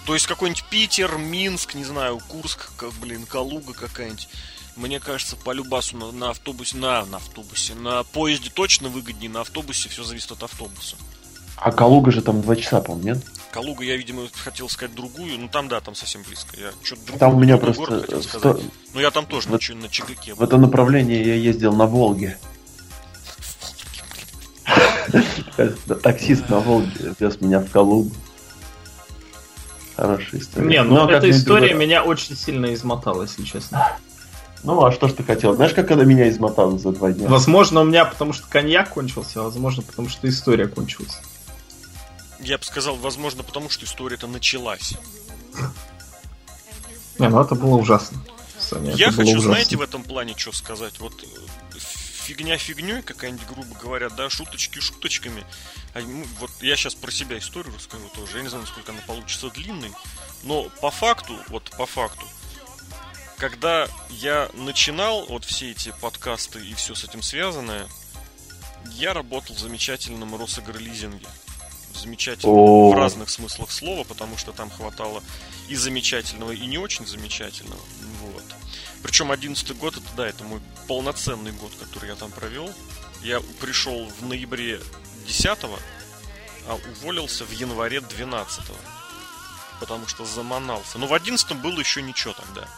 [0.06, 4.28] То есть какой-нибудь Питер, Минск, не знаю, Курск, как, блин, Калуга какая-нибудь.
[4.76, 9.42] Мне кажется, по Любасу на, на автобусе, на, на автобусе, на поезде точно выгоднее, на
[9.42, 10.96] автобусе все зависит от автобуса.
[11.56, 13.24] А Калуга же там два часа, по-моему, нет?
[13.52, 15.38] Калуга я, видимо, хотел сказать другую.
[15.38, 16.56] Ну там, да, там совсем близко.
[16.58, 18.62] Я что-то другую, Там у меня просто город хотел сто- сказать.
[18.94, 22.38] Но я там тоже Вот- на, на ЧГК В это направление я ездил на Волге.
[26.02, 28.10] Таксист на Волге вез меня в Калугу.
[30.00, 30.66] Хорошая история.
[30.66, 33.86] Не, ну, а эта история другой- меня очень сильно измотала, если честно.
[34.62, 35.54] Ну, а что ж ты хотел?
[35.54, 37.28] Знаешь, как она меня измотала за два дня?
[37.28, 41.18] Возможно, у меня потому что коньяк кончился, а возможно, потому что история кончилась.
[42.40, 44.94] Я бы сказал, возможно, потому что история-то началась.
[47.18, 48.18] Не, ну это было ужасно.
[48.58, 49.50] Саня, Я это хочу, ужасно.
[49.52, 50.98] знаете, в этом плане что сказать?
[51.00, 51.26] Вот э,
[52.20, 55.44] фигня фигней какая-нибудь, грубо говоря, да, шуточки шуточками.
[55.94, 58.36] А мы- вот я сейчас про себя историю расскажу тоже.
[58.38, 59.92] Я не знаю, насколько она получится длинной.
[60.44, 62.26] Но по факту, вот по факту,
[63.38, 67.88] когда я начинал вот все эти подкасты и все с этим связанное,
[68.92, 71.26] я работал в замечательном Росагролизинге.
[71.94, 72.90] Замечательном О.
[72.92, 75.22] в разных смыслах слова, потому что там хватало
[75.68, 77.80] и замечательного, и не очень замечательного.
[79.02, 82.72] Причем 11 год, это да, это мой полноценный год, который я там провел.
[83.22, 84.80] Я пришел в ноябре
[85.26, 85.58] 10
[86.68, 88.64] а уволился в январе 12
[89.80, 90.98] потому что заманался.
[90.98, 92.68] Но в 11 было еще ничего тогда.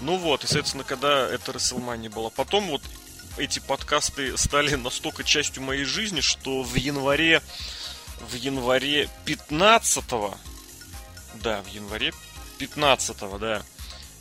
[0.00, 2.30] Ну вот, и, соответственно, когда эта WrestleMania была.
[2.30, 2.82] Потом вот
[3.36, 7.42] эти подкасты стали настолько частью моей жизни, что в январе
[8.20, 10.04] в январе 15
[11.34, 12.12] да, в январе
[12.58, 13.62] 15 да,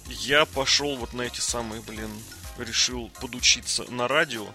[0.07, 2.11] я пошел вот на эти самые, блин,
[2.57, 4.47] решил подучиться на радио.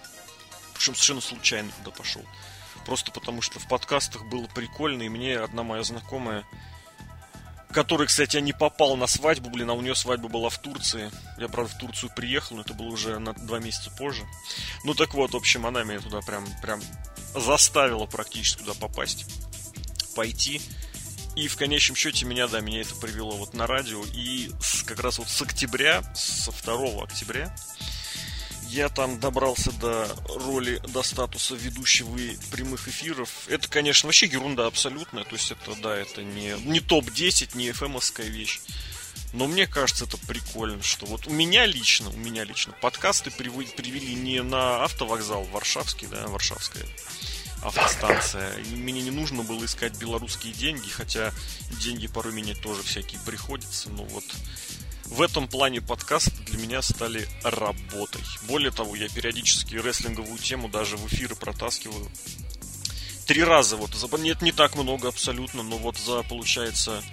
[0.73, 2.23] Причем совершенно случайно туда пошел.
[2.85, 6.45] Просто потому что в подкастах было прикольно, и мне одна моя знакомая,
[7.71, 11.11] который, кстати, я не попал на свадьбу, блин, а у нее свадьба была в Турции.
[11.37, 14.25] Я, правда, в Турцию приехал, но это было уже на два месяца позже.
[14.83, 16.81] Ну так вот, в общем, она меня туда прям, прям
[17.35, 19.25] заставила практически туда попасть,
[20.15, 20.61] пойти.
[21.37, 24.03] И в конечном счете меня, да, меня это привело вот на радио.
[24.11, 27.55] И с- как раз вот с октября, со 2 октября,
[28.69, 32.17] я там добрался до роли, до статуса ведущего
[32.49, 33.29] прямых эфиров.
[33.47, 35.25] Это, конечно, вообще ерунда абсолютная.
[35.25, 38.59] То есть это, да, это не, не топ-10, не fm вещь.
[39.33, 44.15] Но мне кажется, это прикольно, что вот у меня лично, у меня лично подкасты привели
[44.15, 46.85] не на автовокзал Варшавский, да, Варшавская
[47.63, 48.57] автостанция.
[48.59, 51.33] И мне не нужно было искать белорусские деньги, хотя
[51.81, 53.89] деньги порой менять тоже всякие приходится.
[53.89, 54.23] Но вот
[55.05, 58.21] в этом плане подкасты для меня стали работой.
[58.43, 62.09] Более того, я периодически рестлинговую тему даже в эфиры протаскиваю.
[63.25, 67.03] Три раза вот, за, нет, не так много абсолютно, но вот за, получается,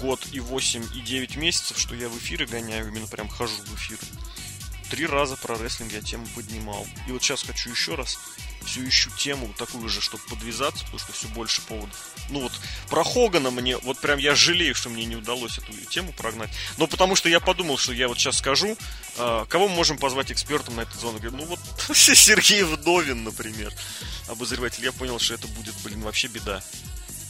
[0.00, 3.74] год и 8 и 9 месяцев, что я в эфиры гоняю, именно прям хожу в
[3.74, 3.98] эфир.
[4.94, 6.86] Три раза про рестлинг я тему поднимал.
[7.08, 8.16] И вот сейчас хочу еще раз
[8.64, 12.12] все ищу тему такую же, чтобы подвязаться, потому что все больше поводов.
[12.30, 12.52] Ну вот,
[12.88, 16.48] про Хогана мне, вот прям я жалею, что мне не удалось эту тему прогнать.
[16.78, 18.78] Но потому что я подумал, что я вот сейчас скажу,
[19.18, 21.20] а, кого мы можем позвать экспертом на этот звонок.
[21.22, 21.58] Говорю, ну вот
[21.96, 23.74] Сергей Вдовин, например,
[24.28, 24.84] обозреватель.
[24.84, 26.62] Я понял, что это будет, блин, вообще беда.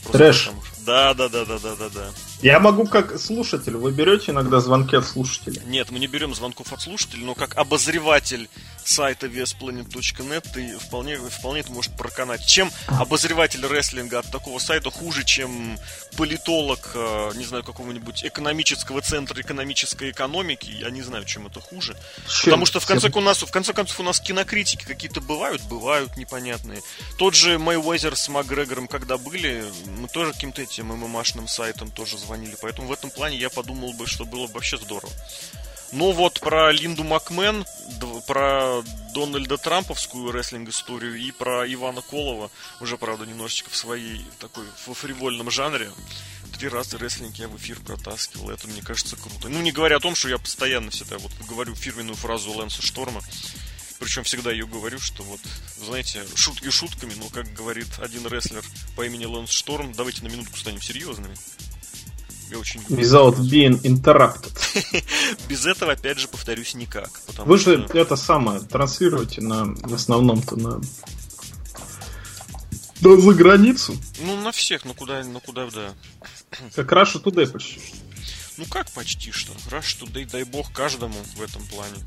[0.05, 0.45] Просто Трэш.
[0.45, 2.05] потому что- Да, да, да, да, да, да, да.
[2.41, 3.75] Я могу как слушатель.
[3.75, 5.61] Вы берете иногда звонки от слушателей?
[5.65, 8.47] Нет, мы не берем звонков от слушателей, но как обозреватель
[8.87, 12.45] сайта VSPlanet.net ты вполне, вполне это может проканать.
[12.45, 15.79] Чем обозреватель рестлинга от такого сайта хуже, чем
[16.17, 21.95] политолог, э, не знаю, какого-нибудь экономического центра экономической экономики, я не знаю, чем это хуже.
[22.43, 26.15] Потому что в конце, у нас, в конце концов у нас кинокритики какие-то бывают, бывают
[26.17, 26.81] непонятные.
[27.17, 29.65] Тот же Мэйвезер с Макгрегором, когда были,
[29.97, 32.55] мы тоже каким-то этим ММАшным сайтом тоже звонили.
[32.61, 35.11] Поэтому в этом плане я подумал бы, что было бы вообще здорово.
[35.91, 37.65] Ну вот про Линду Макмен,
[38.27, 38.83] про
[39.13, 45.49] Дональда Трамповскую рестлинг-историю и про Ивана Колова, уже, правда, немножечко в своей такой во фривольном
[45.51, 45.89] жанре.
[46.57, 49.47] Три раза рестлинг я в эфир протаскивал, это мне кажется круто.
[49.49, 53.21] Ну, не говоря о том, что я постоянно всегда вот говорю фирменную фразу Лэнса Шторма,
[53.99, 55.39] причем всегда ее говорю, что вот,
[55.77, 58.63] знаете, шутки шутками, но, как говорит один рестлер
[58.95, 61.35] по имени Лэнс Шторм, давайте на минутку станем серьезными.
[62.53, 64.53] Очень Without being interrupted.
[65.49, 67.09] Без этого, опять же, повторюсь, никак.
[67.39, 67.97] Вы же что...
[67.97, 70.81] это самое транслируете на в основном-то на
[73.01, 73.97] да за границу.
[74.19, 75.93] Ну, на всех, ну куда, ну куда, да.
[76.73, 77.81] Как Russia Today почти.
[78.57, 79.53] Ну как почти что.
[79.69, 81.97] Раз что, дай, дай бог каждому в этом плане.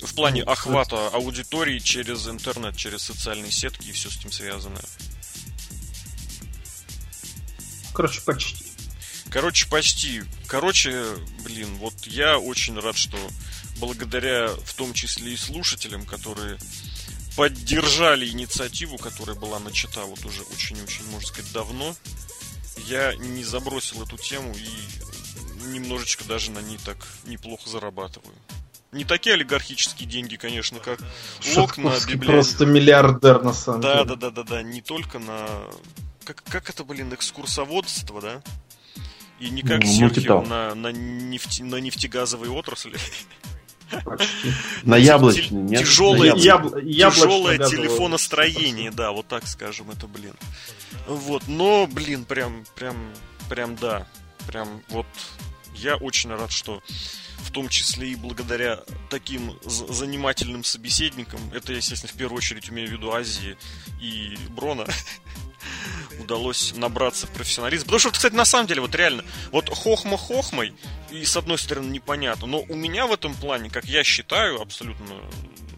[0.00, 4.84] В плане Ну, охвата аудитории через интернет, через социальные сетки и все с этим связанное.
[7.92, 8.63] Короче, почти.
[9.34, 10.22] Короче, почти.
[10.46, 11.04] Короче,
[11.42, 13.18] блин, вот я очень рад, что
[13.80, 16.56] благодаря в том числе и слушателям, которые
[17.36, 21.96] поддержали инициативу, которая была начата вот уже очень-очень, можно сказать, давно.
[22.86, 28.36] Я не забросил эту тему и немножечко даже на ней так неплохо зарабатываю.
[28.92, 31.00] Не такие олигархические деньги, конечно, как
[31.56, 32.18] лок на библиотеке.
[32.18, 34.14] просто миллиардер на самом Да, деле.
[34.14, 35.48] да, да, да, да, не только на...
[36.24, 38.42] Как, как это, блин, экскурсоводство, да?
[39.40, 42.96] И не как Серхио на, на, нефти, на нефтегазовой отрасли.
[44.04, 44.52] Почти.
[44.82, 45.80] На яблочный, нет?
[45.80, 50.34] тяжелое На Яб- Тяжелое телефоностроение, да, вот так скажем, это, блин.
[51.06, 52.96] Вот, но, блин, прям, прям,
[53.48, 54.06] прям, да.
[54.46, 55.06] Прям вот
[55.74, 56.82] я очень рад, что
[57.38, 58.80] в том числе и благодаря
[59.10, 63.56] таким занимательным собеседникам, это, естественно, в первую очередь имею в виду Азии
[64.00, 64.86] и Брона,
[66.20, 67.86] удалось набраться профессионализма.
[67.86, 70.74] Потому что, кстати, на самом деле, вот реально, вот хохма хохмой,
[71.10, 75.06] и с одной стороны непонятно, но у меня в этом плане, как я считаю, абсолютно,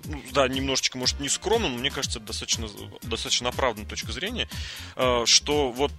[0.07, 2.69] ну, да, немножечко, может, не скромно, но мне кажется, это достаточно,
[3.03, 4.49] достаточно оправданная точка зрения,
[4.97, 5.93] э, что вот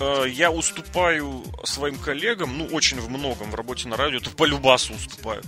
[0.00, 4.94] я уступаю своим коллегам, ну, очень в многом в работе на радио, это по любасу
[4.94, 5.42] уступаю.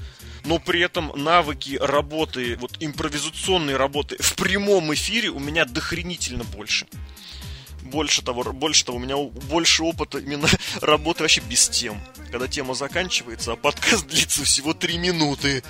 [0.44, 6.86] Но при этом навыки работы, вот импровизационной работы в прямом эфире у меня дохренительно больше.
[7.82, 10.48] Больше того, больше того, у меня больше опыта именно
[10.80, 12.00] работы вообще без тем.
[12.30, 15.62] Когда тема заканчивается, а подкаст длится всего три минуты.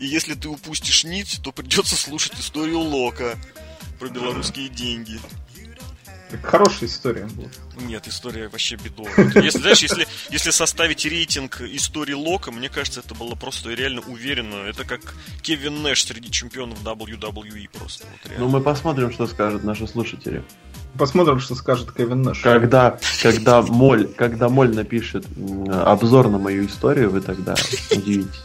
[0.00, 3.38] И если ты упустишь нить, то придется слушать историю Лока
[3.98, 5.18] про белорусские деньги.
[6.30, 7.48] Так Хорошая история была.
[7.86, 9.30] Нет, история вообще бедовая.
[9.42, 14.66] Если, знаешь, если, если составить рейтинг истории Лока, мне кажется, это было просто реально уверенно.
[14.66, 18.06] Это как Кевин Нэш среди чемпионов WWE просто.
[18.10, 18.44] Вот реально.
[18.44, 20.42] Ну, мы посмотрим, что скажут наши слушатели.
[20.98, 22.40] Посмотрим, что скажет Кевин Нэш.
[22.40, 25.26] Когда, когда Моль, когда Моль напишет
[25.68, 27.54] обзор на мою историю, вы тогда
[27.92, 28.42] удивитесь.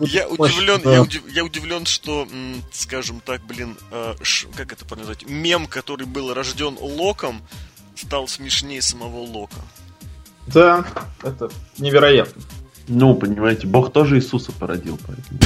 [0.00, 2.26] Я удивлен, я, удив- я удивлен, что,
[2.72, 7.42] скажем так, блин, э, ш- как это назвать, мем, который был рожден Локом,
[7.94, 9.60] стал смешнее самого Лока.
[10.46, 10.84] Да,
[11.22, 12.42] это невероятно.
[12.88, 15.38] Ну, понимаете, Бог тоже Иисуса породил, поэтому.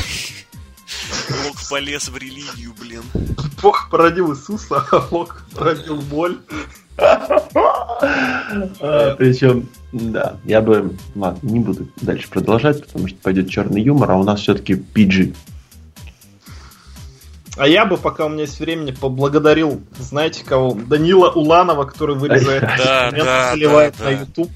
[1.46, 3.02] Лок полез в религию, блин.
[3.62, 6.38] Бог породил Иисуса, а Бог породил боль.
[9.18, 14.16] Причем, да, я бы, ладно, не буду дальше продолжать, потому что пойдет черный юмор, а
[14.16, 15.34] у нас все-таки PG.
[17.56, 20.74] А я бы, пока у меня есть времени, поблагодарил, знаете кого?
[20.74, 24.20] Данила Уланова, который вырезает Да, момент, да, заливает да, на да.
[24.20, 24.50] YouTube.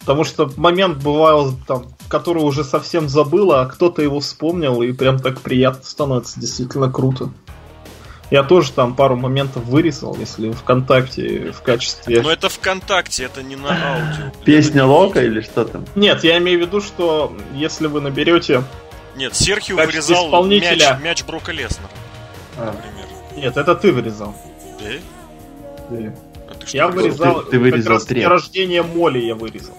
[0.00, 5.20] Потому что момент бывал там, который уже совсем забыл, а кто-то его вспомнил, и прям
[5.20, 7.30] так приятно становится, действительно круто.
[8.32, 12.22] Я тоже там пару моментов вырезал, если ВКонтакте в качестве...
[12.22, 14.32] Но это ВКонтакте, это не на аудио.
[14.42, 15.84] Песня Лока или что там?
[15.94, 18.64] Нет, я имею в виду, что если вы наберете...
[19.16, 20.94] Нет, Серхио вырезал исполнителя.
[20.94, 21.90] мяч, мяч Брока Леснера,
[22.56, 22.72] А.
[22.72, 23.06] например.
[23.36, 24.34] Нет, это ты вырезал.
[24.80, 25.96] Да?
[26.48, 27.26] А ты Я вырезал?
[27.34, 27.42] вырезал...
[27.44, 29.76] Ты- ты вырезал как раз рождения Моли я вырезал.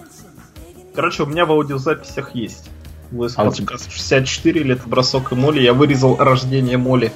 [0.93, 2.69] Короче, у меня в аудиозаписях есть.
[3.09, 5.59] ВС А у подкаст 64 лет бросок и Моли.
[5.59, 7.11] Я вырезал рождение Моли.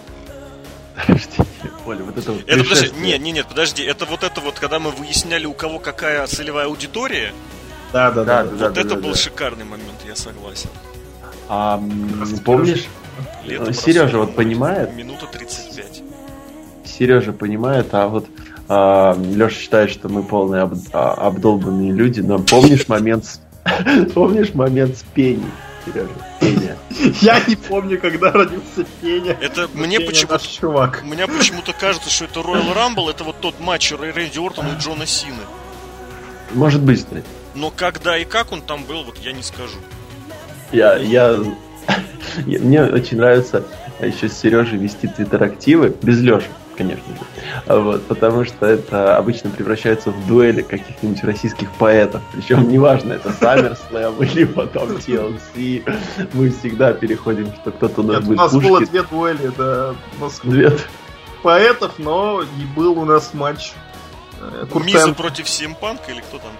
[1.85, 4.79] Оля, вот это вот Это, подожди, нет, нет, нет, подожди, это вот это вот, когда
[4.79, 7.33] мы выясняли, у кого какая целевая аудитория,
[7.93, 8.49] Да, да, Да, да.
[8.49, 9.15] да, вот да, это да, был да.
[9.17, 10.69] шикарный момент, я согласен.
[11.49, 11.81] А,
[12.43, 12.85] помнишь,
[13.45, 14.93] Лето Сережа бросок, вот понимает?
[14.95, 16.01] Минута 35.
[16.85, 18.27] Сережа понимает, а вот
[18.67, 23.39] Леша считает, что мы полные об- а, обдолбанные люди, но помнишь момент с...
[24.13, 25.43] Помнишь момент с Пеней,
[25.87, 26.77] Сережа?
[27.21, 29.37] Я не помню, когда родился Пеня.
[29.41, 31.01] Это мне Пеня почему наш чувак.
[31.03, 34.81] у меня почему-то кажется, что это Royal Rumble, это вот тот матч Рэнди Ортона и
[34.81, 35.41] Джона Сины.
[36.53, 37.25] Может быть, кстати.
[37.55, 39.77] Но когда и как он там был, вот я не скажу.
[40.71, 41.37] Я, я,
[42.45, 43.63] я- мне очень нравится
[43.99, 46.47] еще с Сережей вести твиттерактивы, без Леши,
[46.77, 47.21] конечно же.
[47.65, 52.21] А Вот, потому что это обычно превращается в дуэли каких-нибудь российских поэтов.
[52.31, 55.83] Причем неважно, это SummerSlam или потом TLC.
[56.33, 59.95] Мы всегда переходим, что кто-то у нас Нет, у будет нас было две дуэли, да,
[60.19, 60.71] у нас Две.
[61.41, 63.73] поэтов, но и был у нас матч
[64.39, 66.51] э, Миза Куртенго, против Симпанка или кто там?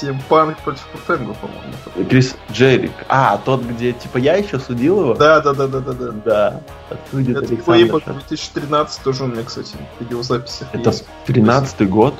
[0.00, 2.08] Симпанк против Куртенго, по-моему.
[2.08, 2.92] Крис Джерик.
[3.08, 5.14] А, тот, где типа я еще судил его?
[5.14, 6.10] Да, да, да, да, да, да.
[6.24, 6.60] Да.
[6.90, 8.14] Отсудит Это Александр Плейбок Шар.
[8.14, 11.04] 2013 тоже у меня, кстати, в видеозаписях Это есть.
[11.26, 12.14] 13 год?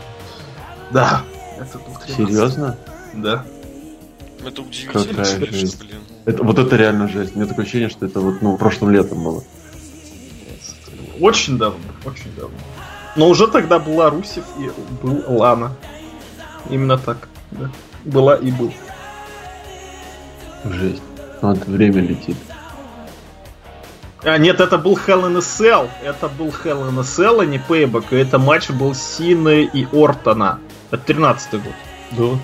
[0.91, 1.23] Да.
[1.59, 2.16] Это был 13.
[2.16, 2.77] Серьезно?
[3.14, 3.45] Да.
[4.45, 5.79] Это удивительно, Какая жесть.
[5.79, 6.01] блин.
[6.25, 7.35] Это, вот это реально жесть.
[7.35, 9.43] У меня такое ощущение, что это вот, ну, прошлым летом было.
[11.20, 12.57] Очень давно, очень давно.
[13.16, 14.70] Но уже тогда была Русев и
[15.03, 15.73] был Лана.
[16.70, 17.70] Именно так, да.
[18.05, 18.72] Была и был.
[20.64, 21.03] Жесть.
[21.40, 22.36] Вот время летит.
[24.24, 25.90] А, нет, это был Hell in a Cell.
[26.05, 28.05] Это был Hell in a Cell, а не Payback.
[28.12, 30.61] И это матч был Сины и Ортона.
[30.90, 31.72] Это 13 год.
[32.12, 32.38] Да.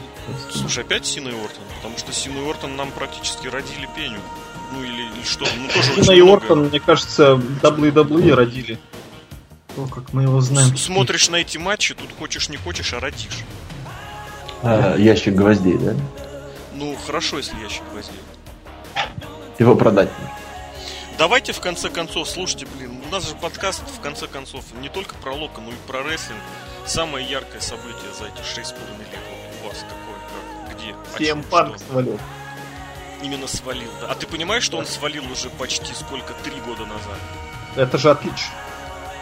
[0.50, 1.62] Слушай, опять Сина и Ортон?
[1.76, 4.18] Потому что Сина и Ортон нам практически родили пеню.
[4.74, 5.46] Ну или, или что?
[5.56, 6.42] Ну тоже Сина и много.
[6.42, 8.78] Ортон, мне кажется, WWE родили.
[9.76, 10.76] То, как мы его знаем.
[10.76, 13.44] С- Смотришь на эти матчи, тут хочешь не хочешь, а родишь.
[14.62, 15.94] А, ящик гвоздей, да?
[16.74, 18.18] Ну, хорошо, если ящик гвоздей.
[19.59, 20.34] Его продать можно.
[21.18, 25.16] Давайте в конце концов, слушайте, блин, у нас же подкаст в конце концов не только
[25.16, 26.38] про Лока, но и про рестлинг.
[26.86, 30.94] Самое яркое событие за эти шесть с половиной лет вот у вас какое, как, где,
[31.24, 31.86] Всем панк что?
[31.92, 32.18] свалил.
[33.20, 34.06] Именно свалил, да.
[34.11, 37.18] А ты понимаешь, что он свалил уже почти сколько, три года назад?
[37.74, 38.54] Это же отлично.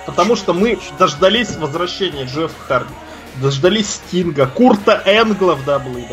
[0.05, 2.95] Потому что мы дождались возвращения Джеффа Харди.
[3.41, 6.07] Дождались Стинга, Курта Энгла в WWE.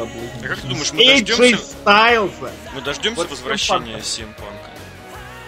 [0.43, 1.65] А как ты думаешь, мы дождемся?
[1.65, 2.51] Стайлза.
[2.75, 4.73] Мы дождемся Вот возвращения CM Панка.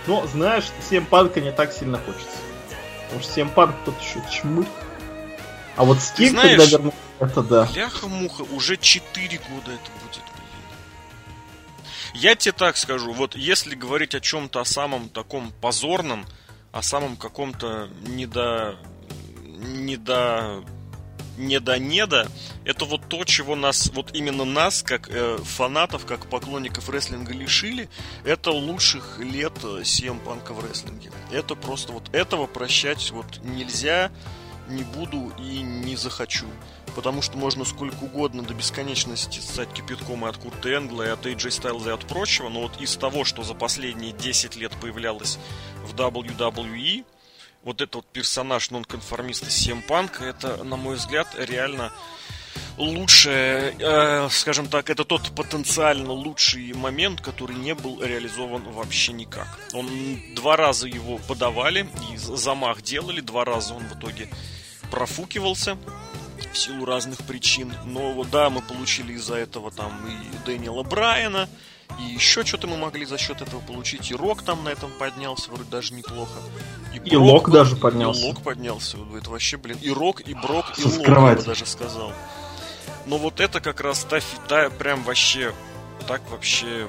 [0.07, 2.37] Но знаешь, всем панка не так сильно хочется.
[3.05, 4.67] Потому что всем панк тут еще чмырь.
[5.75, 7.65] А вот Стинг, знаешь- когда вернулся, это да.
[7.65, 12.13] Бляха-муха, уже 4 года это будет, блин.
[12.13, 16.25] Я тебе так скажу, вот если говорить о чем-то о самом таком позорном,
[16.71, 18.75] о самом каком-то недо...
[19.43, 20.63] недо...
[21.37, 22.29] недо-недо,
[22.63, 27.89] это вот то, чего нас, вот именно нас, как э, фанатов, как поклонников рестлинга лишили,
[28.23, 31.11] это лучших лет э, CM Панка в рестлинге.
[31.31, 34.11] Это просто вот этого прощать вот нельзя,
[34.67, 36.47] не буду и не захочу.
[36.95, 41.25] Потому что можно сколько угодно до бесконечности стать кипятком и от Курта Энгла, и от
[41.25, 45.37] AJ Styles, и от прочего, но вот из того, что за последние 10 лет появлялось
[45.83, 47.03] в WWE,
[47.65, 51.91] вот этот вот персонаж нонконформиста CM Панка, это, на мой взгляд, реально
[52.77, 59.47] лучшее, э, скажем так, это тот потенциально лучший момент, который не был реализован вообще никак.
[59.73, 59.89] Он
[60.35, 64.29] два раза его подавали и замах делали, два раза он в итоге
[64.91, 65.77] профукивался
[66.53, 67.73] в силу разных причин.
[67.85, 71.49] Но вот да, мы получили из-за этого там и Дэниела Брайана,
[71.99, 74.11] и еще что-то мы могли за счет этого получить.
[74.11, 76.39] И Рок там на этом поднялся, вроде даже неплохо.
[76.93, 78.21] И Брок Лок был- даже поднялся.
[78.21, 78.97] И Лок поднялся.
[79.17, 82.11] Это вообще, блин, и Рок, и Брок, и Лок, я бы даже сказал.
[83.05, 85.53] Но вот это как раз та, фи- та прям вообще,
[86.07, 86.87] так вообще,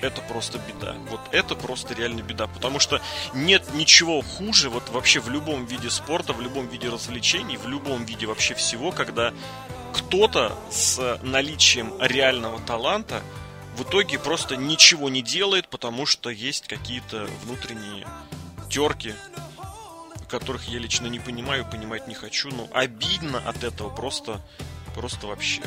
[0.00, 0.94] это просто беда.
[1.10, 2.46] Вот это просто реально беда.
[2.46, 3.00] Потому что
[3.34, 8.04] нет ничего хуже вот вообще в любом виде спорта, в любом виде развлечений, в любом
[8.06, 9.34] виде вообще всего, когда
[9.92, 13.22] кто-то с наличием реального таланта
[13.80, 18.06] в итоге просто ничего не делает, потому что есть какие-то внутренние
[18.68, 19.14] терки,
[20.28, 24.42] которых я лично не понимаю, понимать не хочу, но обидно от этого просто,
[24.94, 25.62] просто вообще.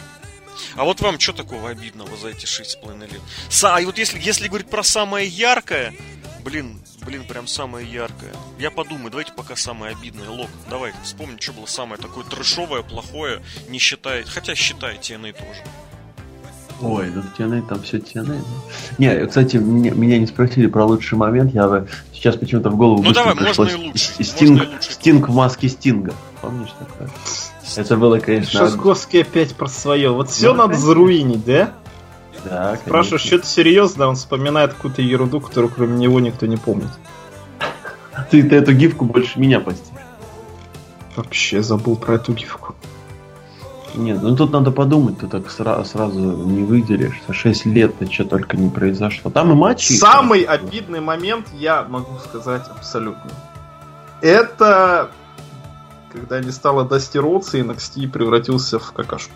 [0.75, 3.21] А вот вам что такого обидного за эти шесть с половиной лет?
[3.49, 5.95] Са, и вот если, если говорить про самое яркое,
[6.43, 8.35] блин, блин, прям самое яркое.
[8.59, 10.29] Я подумаю, давайте пока самое обидное.
[10.29, 15.63] Лок, давай, вспомни, что было самое такое трэшовое, плохое, не считая, хотя считай TNA тоже.
[16.83, 18.25] Ой, ну TNA там все TNA.
[18.25, 18.35] да.
[18.97, 21.53] Не, кстати, меня, меня не спросили про лучший момент.
[21.53, 24.63] Я бы сейчас почему-то в голову Ну быстро давай, можно и лучше, С- можно Стинг,
[24.63, 24.91] и лучше.
[24.93, 26.13] Стинг в маске Стинга.
[26.41, 27.09] Помнишь такое?
[27.75, 28.59] Это было, конечно...
[28.59, 30.11] Шосковский опять про свое.
[30.11, 30.85] Вот все Ну, надо конечно.
[30.87, 31.71] заруинить, да?
[32.45, 36.89] Да, Спрашиваешь, что-то серьезно, он вспоминает какую-то ерунду, которую кроме него никто не помнит.
[38.29, 39.87] Ты, ты эту гифку больше меня постишь.
[41.15, 42.75] Вообще забыл про эту гифку.
[43.95, 47.21] Нет, ну тут надо подумать, ты так сра- сразу не выделишь.
[47.29, 49.29] 6 лет то что только не произошло.
[49.29, 49.93] Там и матчи.
[49.93, 53.31] Самый обидный момент, я могу сказать абсолютно.
[54.21, 55.11] Это
[56.11, 59.33] когда не стало Дасти и NXT превратился в какашку.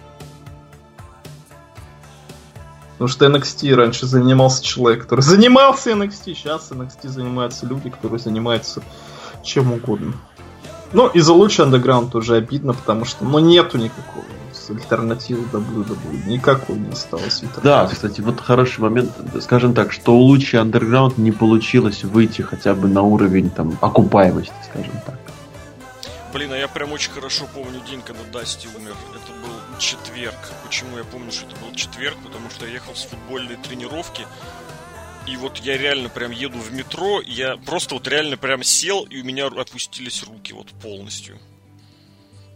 [2.94, 8.82] Потому что NXT раньше занимался человек, который занимался NXT, сейчас NXT занимаются люди, которые занимаются
[9.44, 10.14] чем угодно.
[10.94, 16.28] Ну, и за лучший андеграунд тоже обидно, потому что, ну, нету никакого с альтернативы WWE.
[16.28, 17.44] Никакой не осталось.
[17.64, 19.12] Да, кстати, вот хороший момент.
[19.42, 24.54] Скажем так, что у Лучи Underground не получилось выйти хотя бы на уровень там окупаемости,
[24.70, 25.16] скажем так.
[26.34, 28.96] Блин, а я прям очень хорошо помню день, когда Дасти умер.
[29.16, 30.36] Это был четверг.
[30.66, 32.18] Почему я помню, что это был четверг?
[32.24, 34.26] Потому что я ехал с футбольной тренировки.
[35.28, 39.22] И вот я реально прям еду в метро, я просто вот реально прям сел, и
[39.22, 41.38] у меня отпустились руки вот полностью.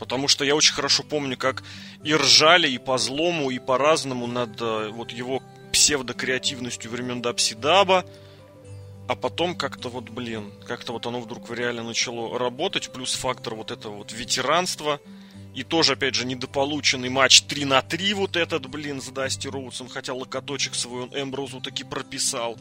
[0.01, 1.61] Потому что я очень хорошо помню, как
[2.03, 8.03] и ржали, и по злому, и по-разному над э, вот его псевдокреативностью времен Дапсидаба.
[9.07, 13.69] А потом как-то вот, блин, как-то вот оно вдруг реально начало работать, плюс фактор вот
[13.69, 14.99] этого вот ветеранства.
[15.53, 19.87] И тоже, опять же, недополученный матч 3 на 3 вот этот, блин, с Дасти Роудсом,
[19.87, 22.57] хотя локоточек свой он Эмброузу таки прописал.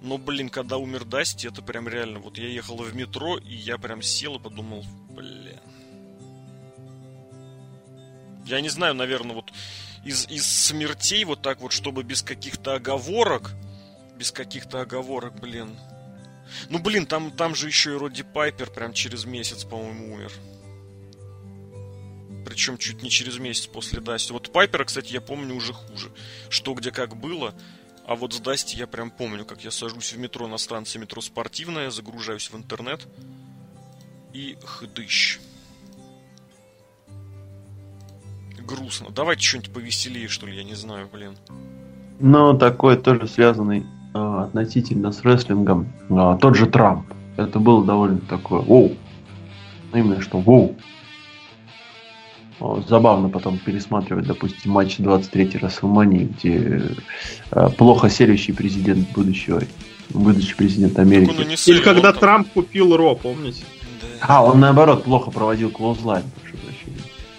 [0.00, 2.18] Но, блин, когда умер Дасти, это прям реально.
[2.18, 5.60] Вот я ехал в метро, и я прям сел и подумал, блин.
[8.46, 9.52] Я не знаю, наверное, вот
[10.04, 13.52] из, из смертей вот так вот, чтобы без каких-то оговорок,
[14.16, 15.78] без каких-то оговорок, блин.
[16.68, 20.32] Ну, блин, там, там же еще и Родди Пайпер прям через месяц, по-моему, умер.
[22.44, 24.32] Причем чуть не через месяц после Дасти.
[24.32, 26.10] Вот Пайпера, кстати, я помню уже хуже.
[26.48, 27.54] Что, где, как было.
[28.06, 31.20] А вот с Дасти я прям помню, как я сажусь в метро на станции метро
[31.20, 33.06] Спортивная, загружаюсь в интернет
[34.32, 35.38] и хдыщ.
[38.66, 39.08] Грустно.
[39.14, 41.36] Давайте что-нибудь повеселее, что ли, я не знаю, блин.
[42.18, 45.92] Ну, такой тоже связанный а, относительно с рестлингом.
[46.10, 47.06] А, тот же Трамп.
[47.36, 48.96] Это было довольно такое, воу.
[49.92, 50.76] Ну, именно что, воу.
[52.86, 56.82] Забавно потом пересматривать, допустим, матч 23-й Расселмании, где
[57.52, 59.62] э, плохо селющий президент будущего,
[60.10, 61.34] будущий президент Америки.
[61.70, 63.64] Или когда там- Трамп купил Ро, помните?
[64.02, 64.26] Да.
[64.28, 66.24] А, он наоборот плохо проводил клоузлайн.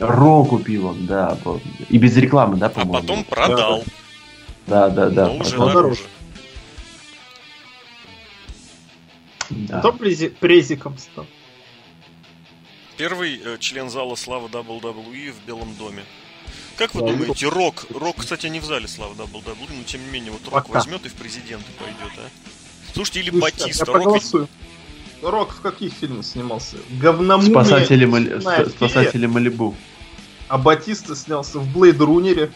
[0.01, 1.37] Ро купил он, да.
[1.89, 2.93] И без рекламы, да, А по-моему?
[3.01, 3.83] потом продал.
[4.67, 5.27] Да, да, да.
[5.27, 5.73] но уже продал.
[5.73, 6.01] дороже.
[9.49, 9.79] Да.
[9.79, 11.25] Кто прези- презиком стал?
[12.97, 16.03] Первый э, член зала славы WWE в Белом доме.
[16.77, 17.85] Как вы Да, думаете, Рок?
[17.93, 20.79] Рок, кстати, не в зале славы WWE, но тем не менее, вот Рок Пока.
[20.79, 22.29] возьмет и в президенты пойдет, а?
[22.93, 23.85] Слушайте, или Слушай, Батиста.
[23.91, 24.49] Я Рок ведь-.
[25.21, 26.77] Рок в каких фильмах снимался?
[26.89, 28.39] Говномумия, Спасатели, Мали-
[28.69, 29.75] Спасатели Малибу.
[30.51, 32.51] А Батиста снялся в Блейд Рунере.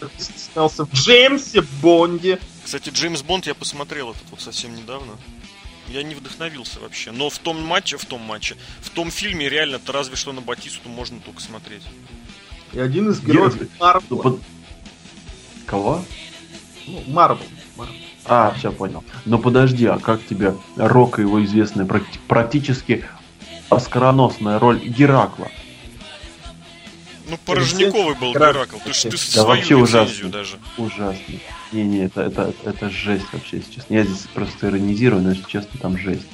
[0.00, 2.38] Батиста снялся в Джеймсе Бонде.
[2.64, 5.14] Кстати, Джеймс Бонд я посмотрел этот вот совсем недавно.
[5.88, 7.10] Я не вдохновился вообще.
[7.10, 10.88] Но в том матче, в том матче, в том фильме реально-то разве что на Батисту
[10.88, 11.82] можно только смотреть.
[12.72, 14.22] И один из героев Ну, Марвела.
[14.22, 14.40] под-
[15.66, 16.04] Кого?
[16.86, 17.42] Ну, Марвел.
[17.76, 17.96] Марвел.
[18.26, 19.02] А, все понял.
[19.24, 23.04] Но подожди, а как тебе Рок и его известная практи- практически
[23.70, 25.50] оскароносная роль Геракла?
[27.28, 28.76] Ну, Порожниковый был Геракл.
[28.84, 30.28] Ты ты Да свою вообще ужасно.
[30.30, 30.56] даже.
[30.78, 31.34] Ужасно.
[31.72, 33.94] Не-не, это, это, это жесть вообще, если честно.
[33.94, 36.26] Я здесь просто иронизирую, но, если честно, там жесть.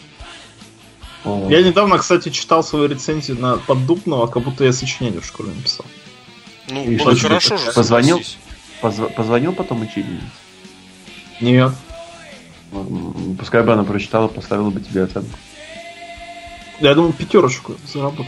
[1.25, 5.51] О, Я недавно, кстати, читал свою рецензию на Поддубного, как будто я сочинение в школе
[5.53, 5.87] написал.
[6.71, 8.23] Ну, И было что тебе, хорошо же, позвонил?
[8.81, 10.25] позв- Позвонил потом учительнице?
[11.41, 11.73] Нет.
[13.39, 15.31] Пускай бы она прочитала, поставила бы тебе оценку.
[16.81, 18.27] Я думал, пятерочку заработал.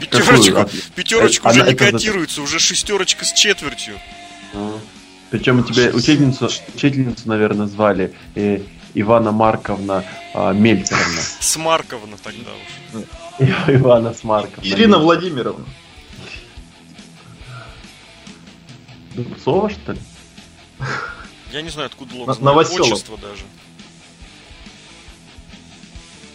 [0.00, 0.82] Пятерочку, Какую?
[0.94, 3.94] пятерочку Э, уже она- не это за- котируется, уже шестерочка с четвертью.
[5.30, 8.60] Причем у тебя учительницу, учительницу, наверное, звали э,
[8.94, 11.20] Ивана Марковна а, Мельцеровна.
[11.40, 12.50] Смарковна тогда
[12.94, 13.02] уж.
[13.38, 13.44] И-
[13.76, 14.66] Ивана Смарковна.
[14.66, 14.98] Ирина Мельцеровна.
[15.04, 15.64] Владимировна.
[19.14, 19.98] Дубцова, что ли?
[21.52, 22.92] Я не знаю, откуда знает Новоселов.
[22.92, 23.42] отчество даже.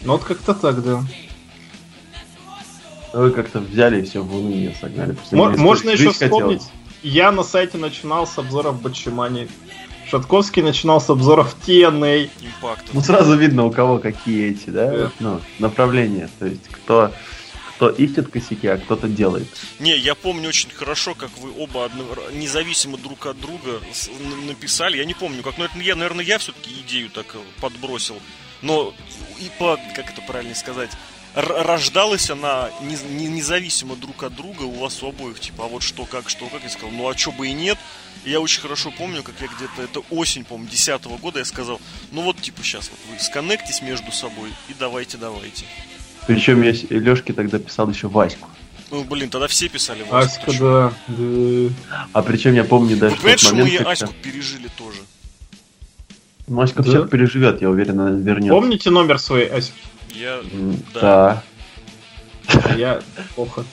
[0.02, 1.04] Ну вот как-то так, да.
[3.14, 5.12] Вы как-то взяли и все в уныние согнали.
[5.12, 6.32] Просто Мо- Можно еще хотелось.
[6.32, 6.62] вспомнить,
[7.02, 9.48] я на сайте начинал с обзоров Батчимани.
[10.10, 12.28] Шатковский начинал с обзоров TNA.
[12.42, 12.84] Импакт.
[12.92, 15.12] Ну сразу видно, у кого какие эти, да, Да.
[15.20, 16.28] ну, направления.
[16.38, 17.10] То есть кто,
[17.76, 19.48] кто ищет косяки, а кто-то делает.
[19.80, 24.46] Не, я помню очень хорошо, как вы оба одно- независимо друг от друга с- н-
[24.46, 24.98] написали.
[24.98, 28.16] Я не помню, как, но это я, наверное, я все-таки идею так э, подбросил.
[28.62, 28.92] Но
[29.40, 30.90] и по, как это правильно сказать,
[31.34, 35.82] рождалась она не- не- независимо друг от друга у вас у обоих, типа, а вот
[35.82, 37.78] что, как, что, как, я сказал, ну а чё бы и нет.
[38.24, 41.80] И я очень хорошо помню, как я где-то, это осень, по-моему, 10 года, я сказал,
[42.12, 45.64] ну вот, типа, сейчас вот вы сконнектись между собой и давайте, давайте.
[46.26, 48.48] Причем я Лёшке тогда писал еще Ваську.
[48.90, 50.26] Ну, блин, тогда все писали вас.
[50.26, 50.92] Аська, да.
[51.08, 51.72] да.
[52.12, 53.90] А причем я помню даже Вы тот понимаете, что мы момент, и когда...
[53.90, 55.00] Аську пережили тоже?
[56.46, 56.88] Ну, Аська Да?
[56.88, 58.54] все переживет, я уверен, она вернется.
[58.54, 59.72] Помните номер своей Аськи?
[60.14, 60.40] Я,
[60.94, 61.00] Да.
[61.00, 61.42] Да.
[62.64, 63.02] А Я
[63.34, 63.64] плохо.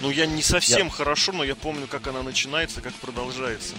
[0.00, 3.74] ну, я не совсем хорошо, но я помню, как она начинается, как продолжается.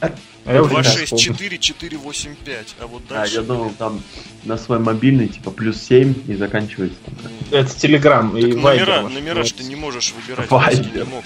[0.00, 3.34] А я уже не 264 485, а вот А, дальше...
[3.36, 4.02] я думал, там
[4.44, 7.14] на свой мобильный, типа, плюс 7 и заканчивается там.
[7.24, 8.86] м, Это Телеграм и Так Вайбер.
[8.86, 9.12] номера, ваш.
[9.14, 11.06] номера ж ты не можешь выбирать, Вайбер.
[11.06, 11.24] Не мог.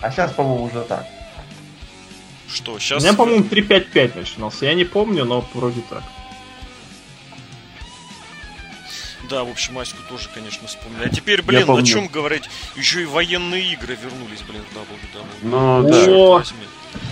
[0.00, 1.04] А сейчас, по-моему, уже так.
[2.50, 3.02] Что, У сейчас...
[3.02, 4.64] меня, по-моему, 355 начинался.
[4.64, 6.02] Я не помню, но вроде так.
[9.28, 11.04] Да, в общем, Аську тоже, конечно, вспомнили.
[11.06, 11.82] А теперь, блин, помню.
[11.82, 12.44] о чем говорить?
[12.76, 15.24] Еще и военные игры вернулись, блин, в WWE.
[15.42, 16.44] Ну, да.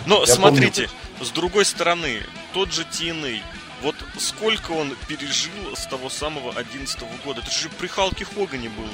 [0.06, 0.88] Но Я смотрите,
[1.20, 2.22] с другой стороны,
[2.54, 3.40] тот же TNA,
[3.82, 7.42] вот сколько он пережил с того самого 11 года.
[7.42, 8.88] Это же при Халке Хогане было.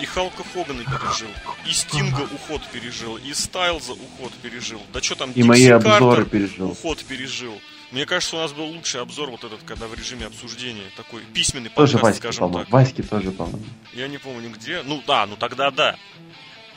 [0.00, 1.28] И Халка Хогана пережил,
[1.64, 4.82] и Стинга уход пережил, и Стайлза уход пережил.
[4.92, 6.70] Да что там, И Дикси мои Картер обзоры пережил.
[6.72, 7.60] уход пережил.
[7.92, 10.84] Мне кажется, у нас был лучший обзор вот этот, когда в режиме обсуждения.
[10.96, 12.64] Такой письменный Тоже подкаст, Ваське, скажем по-моему.
[12.64, 12.72] так.
[12.72, 13.62] Ваське тоже, по-моему.
[13.92, 14.82] Я не помню где.
[14.84, 15.96] Ну да, ну тогда да.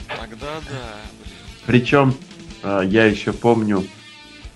[0.08, 1.34] Тогда да, блин.
[1.66, 2.16] Причем
[2.64, 3.88] э, я еще помню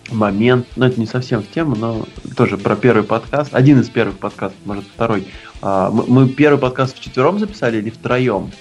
[0.10, 2.06] момент, ну это не совсем в тему, но
[2.36, 3.54] тоже про первый подкаст.
[3.56, 5.32] Один из первых подкастов, может второй.
[5.62, 8.52] А, мы, первый подкаст вчетвером записали или втроем?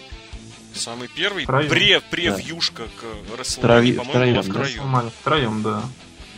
[0.74, 1.68] Самый первый Втроем.
[1.68, 2.04] пре, Да.
[2.10, 4.42] превьюшка к Втроем- Расселмане, по-моему, втроем, да.
[4.42, 5.10] втроем.
[5.20, 5.82] Втроем, да.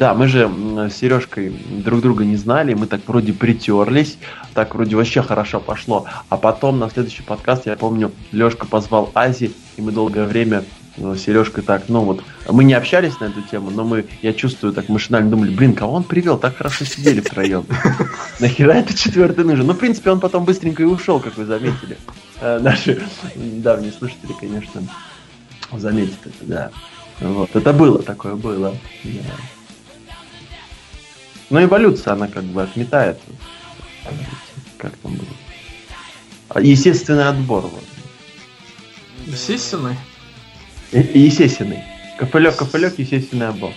[0.00, 0.50] Да, мы же
[0.88, 1.50] с Сережкой
[1.84, 4.16] друг друга не знали, мы так вроде притерлись,
[4.54, 6.06] так вроде вообще хорошо пошло.
[6.30, 10.64] А потом на следующий подкаст, я помню, Лешка позвал Ази, и мы долгое время
[10.96, 14.32] э, с Сережкой так, ну вот, мы не общались на эту тему, но мы, я
[14.32, 17.66] чувствую, так машинально думали, блин, кого он привел, так хорошо сидели втроем.
[18.40, 19.66] Нахера это четвертый нужен?
[19.66, 21.98] Ну, в принципе, он потом быстренько и ушел, как вы заметили.
[22.40, 23.02] Э, Наши
[23.34, 24.80] давние слушатели, конечно,
[25.70, 26.70] заметят это, да.
[27.20, 28.74] Вот, это было, такое было.
[29.04, 29.59] да.
[31.50, 33.18] Но эволюция, она как бы отметает.
[34.78, 35.26] Как там было?
[36.48, 37.62] А, Естественный отбор.
[37.62, 37.84] Вот.
[39.26, 39.96] Естественный.
[40.92, 41.82] Естественный.
[42.18, 43.72] Копылек, копылек, естественный отбор.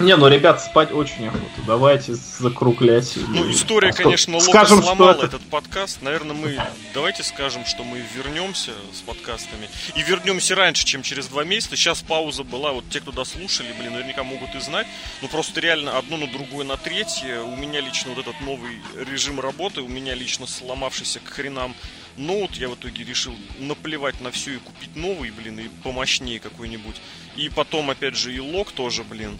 [0.00, 1.44] Не, ну, ребят, спать очень охота.
[1.66, 3.16] Давайте закруглять.
[3.16, 6.02] Ну, история, конечно, скажем, что сломала это- этот подкаст.
[6.02, 6.60] Наверное, мы...
[6.94, 9.68] Давайте скажем, что мы вернемся с подкастами.
[9.96, 11.74] И вернемся раньше, чем через два месяца.
[11.74, 12.72] Сейчас пауза была.
[12.72, 14.86] Вот те, кто дослушали, блин, наверняка могут и знать.
[15.20, 17.40] Ну, просто реально одно на другое на третье.
[17.40, 18.78] У меня лично вот этот новый
[19.10, 21.74] режим работы, у меня лично сломавшийся к хренам
[22.16, 22.54] ноут.
[22.56, 26.96] Я в итоге решил наплевать на все и купить новый, блин, и помощнее какой-нибудь.
[27.36, 29.38] И потом, опять же, и лог тоже, блин.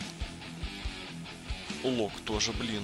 [1.85, 2.83] Лог тоже, блин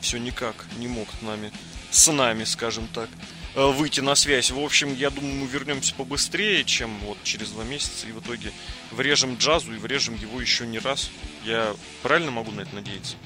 [0.00, 1.52] все никак не мог с нами,
[1.90, 3.08] с нами, скажем так,
[3.54, 4.50] э, выйти на связь.
[4.50, 8.52] В общем, я думаю, мы вернемся побыстрее, чем вот через два месяца, и в итоге
[8.90, 11.10] врежем джазу и врежем его еще не раз.
[11.44, 13.16] Я правильно могу на это надеяться?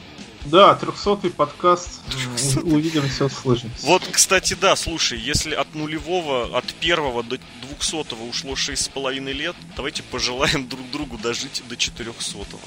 [0.47, 2.01] Да, трехсотый подкаст.
[2.09, 2.63] 300-й.
[2.63, 3.87] У- Увидимся, услышимся.
[3.87, 9.35] Вот, кстати, да, слушай, если от нулевого, от первого до двухсотого ушло шесть с половиной
[9.35, 12.63] лет, давайте пожелаем друг другу дожить до четырехсотого.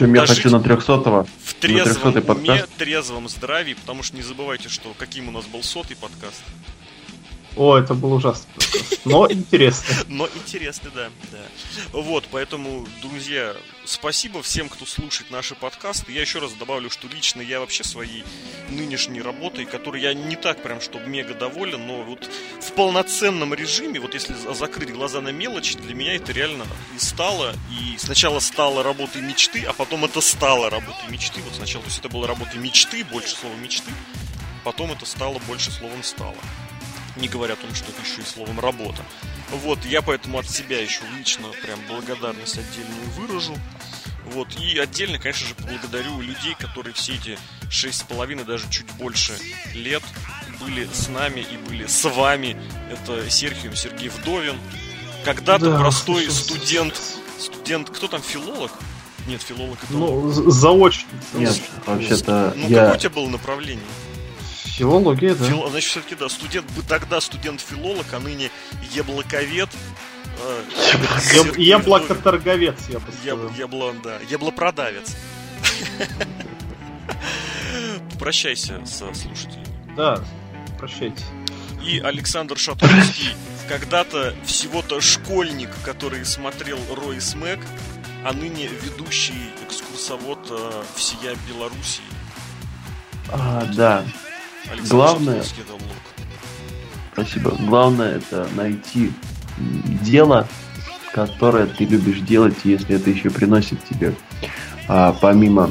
[0.00, 2.72] Причем я хочу на 300 В трезвом 300-й уме, подкаст.
[2.78, 6.42] трезвом здравии, потому что не забывайте, что каким у нас был сотый подкаст.
[7.54, 9.00] О, это был ужасный подкаст.
[9.04, 9.94] Но интересно.
[10.08, 11.38] Но интересный, да, да.
[11.92, 13.54] Вот, поэтому, друзья,
[13.90, 16.12] спасибо всем, кто слушает наши подкасты.
[16.12, 18.24] Я еще раз добавлю, что лично я вообще своей
[18.68, 22.30] нынешней работой, которой я не так прям, чтобы мега доволен, но вот
[22.60, 26.98] в полноценном режиме, вот если за- закрыть глаза на мелочи, для меня это реально и
[26.98, 31.40] стало, и сначала стало работой мечты, а потом это стало работой мечты.
[31.42, 33.90] Вот сначала, то есть это было работой мечты, больше слова мечты,
[34.64, 36.36] потом это стало больше словом стало.
[37.16, 39.04] Не говоря о том, что это еще и словом работа.
[39.52, 43.56] Вот, я поэтому от себя еще лично прям благодарность отдельную выражу.
[44.26, 48.90] Вот, и отдельно, конечно же, поблагодарю людей, которые все эти шесть с половиной, даже чуть
[48.92, 49.32] больше
[49.74, 50.02] лет
[50.60, 52.56] были с нами и были с вами.
[52.90, 54.56] Это Серхиум Сергей Вдовин.
[55.24, 57.00] Когда-то Да, простой слушай, студент,
[57.38, 58.70] студент, кто там, филолог?
[59.26, 59.92] Нет, филолог это...
[59.92, 61.08] Ну, заочно.
[61.34, 62.80] Нет, вообще-то ну я...
[62.80, 63.84] какое у тебя было направление?
[64.80, 65.44] Филология, да.
[65.46, 68.50] Фил- Значит, все-таки да, студент бы тогда студент-филолог, а ныне
[68.94, 69.68] яблоковед.
[70.42, 73.50] э, Я- Сергей Яблоко-торговец, я бы Яб- сказал.
[73.58, 75.14] Ябло, да, яблопродавец.
[78.18, 79.66] Прощайся со слушателями.
[79.96, 80.22] Да,
[80.78, 81.22] прощайте.
[81.84, 83.34] И Александр Шатковский,
[83.68, 87.60] когда-то всего-то школьник, который смотрел Рой Смэк,
[88.24, 92.02] а ныне ведущий экскурсовод э, всея Белоруссии.
[93.32, 94.04] А, да,
[94.68, 95.42] Александр Главное-
[97.12, 97.56] спасибо.
[97.60, 99.12] Главное это найти
[100.02, 100.46] дело,
[101.12, 104.14] которое ты любишь делать, если это еще приносит тебе
[104.88, 105.70] а, помимо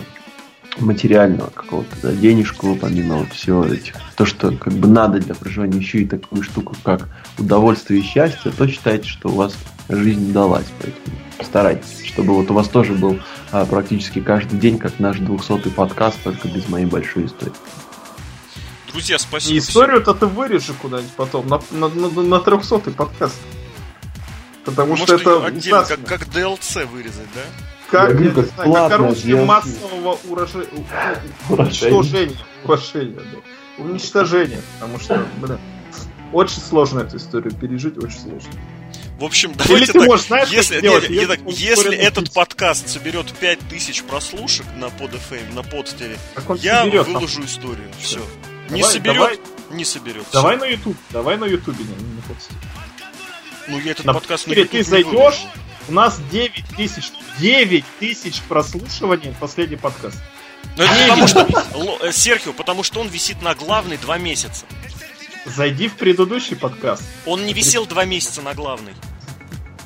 [0.79, 5.77] материального какого-то да, денежку, помимо вот всего этих, то, что как бы надо для проживания,
[5.77, 9.55] еще и такую штуку, как удовольствие и счастье, то считайте, что у вас
[9.89, 10.67] жизнь удалась.
[10.79, 13.19] Поэтому старайтесь, чтобы вот у вас тоже был
[13.51, 17.53] а, практически каждый день, как наш 200-й подкаст, только без моей большой истории.
[18.91, 19.55] Друзья, спасибо.
[19.55, 23.35] И историю-то ты вырежешь куда-нибудь потом, на, на, на, на 300-й подкаст.
[24.65, 27.41] Потому Может, что это отдельно, как, как DLC вырезать, да?
[27.89, 29.45] Как, Я я не знаю, как платное оружие DLC.
[29.45, 30.67] массового уроже-
[31.49, 32.37] у- у- уничтожения.
[32.63, 33.83] Урожения, да.
[33.83, 34.61] Уничтожения.
[34.79, 35.59] Потому что, блин,
[36.33, 38.51] очень сложно эту историю пережить, очень сложно.
[39.19, 40.07] В общем, Или давайте ты так.
[40.07, 41.09] можешь, знаешь, если, как сделать?
[41.09, 42.33] не, не, Её так, если этот написать.
[42.35, 47.87] подкаст соберет 5000 прослушек на PodFM, на подстере, Как он я соберет, там, выложу историю.
[47.99, 48.19] Все.
[48.69, 49.39] Не Давай- соберет, давай-
[49.71, 50.25] не соберет.
[50.31, 51.77] Давай на YouTube, давай на YouTube.
[51.79, 52.53] не- не пости.
[53.67, 55.45] Ну, я этот На подкаст на YouTube ты зайдешь,
[55.87, 60.17] у нас 9 тысяч, 9 тысяч прослушиваний последний подкаст.
[60.77, 61.47] Ну, это потому что...
[62.01, 64.65] Э, Серхио, потому что он висит на главной два месяца.
[65.45, 67.03] Зайди в предыдущий подкаст.
[67.25, 68.93] Он не висел два месяца на главной.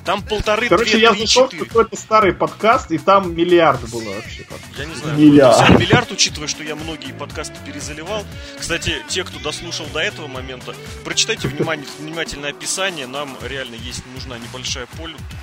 [0.05, 1.65] Там полторы, Короче, две, я три, зашел четыре.
[1.65, 4.45] какой-то старый подкаст, и там миллиард было вообще.
[4.77, 5.17] Я не знаю.
[5.17, 5.79] Миллиард.
[5.79, 8.25] миллиард, учитывая, что я многие подкасты перезаливал.
[8.59, 10.75] Кстати, те, кто дослушал до этого момента,
[11.05, 13.07] прочитайте внимание- внимательное описание.
[13.07, 14.87] Нам реально есть нужна небольшая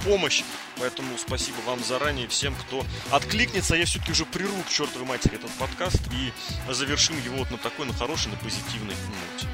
[0.05, 0.43] помощь.
[0.79, 3.77] Поэтому спасибо вам заранее всем, кто откликнется.
[3.77, 7.87] Я все-таки уже приру к чертовой матери этот подкаст и завершим его вот на такой,
[7.87, 9.47] на хорошей, на позитивной ноте.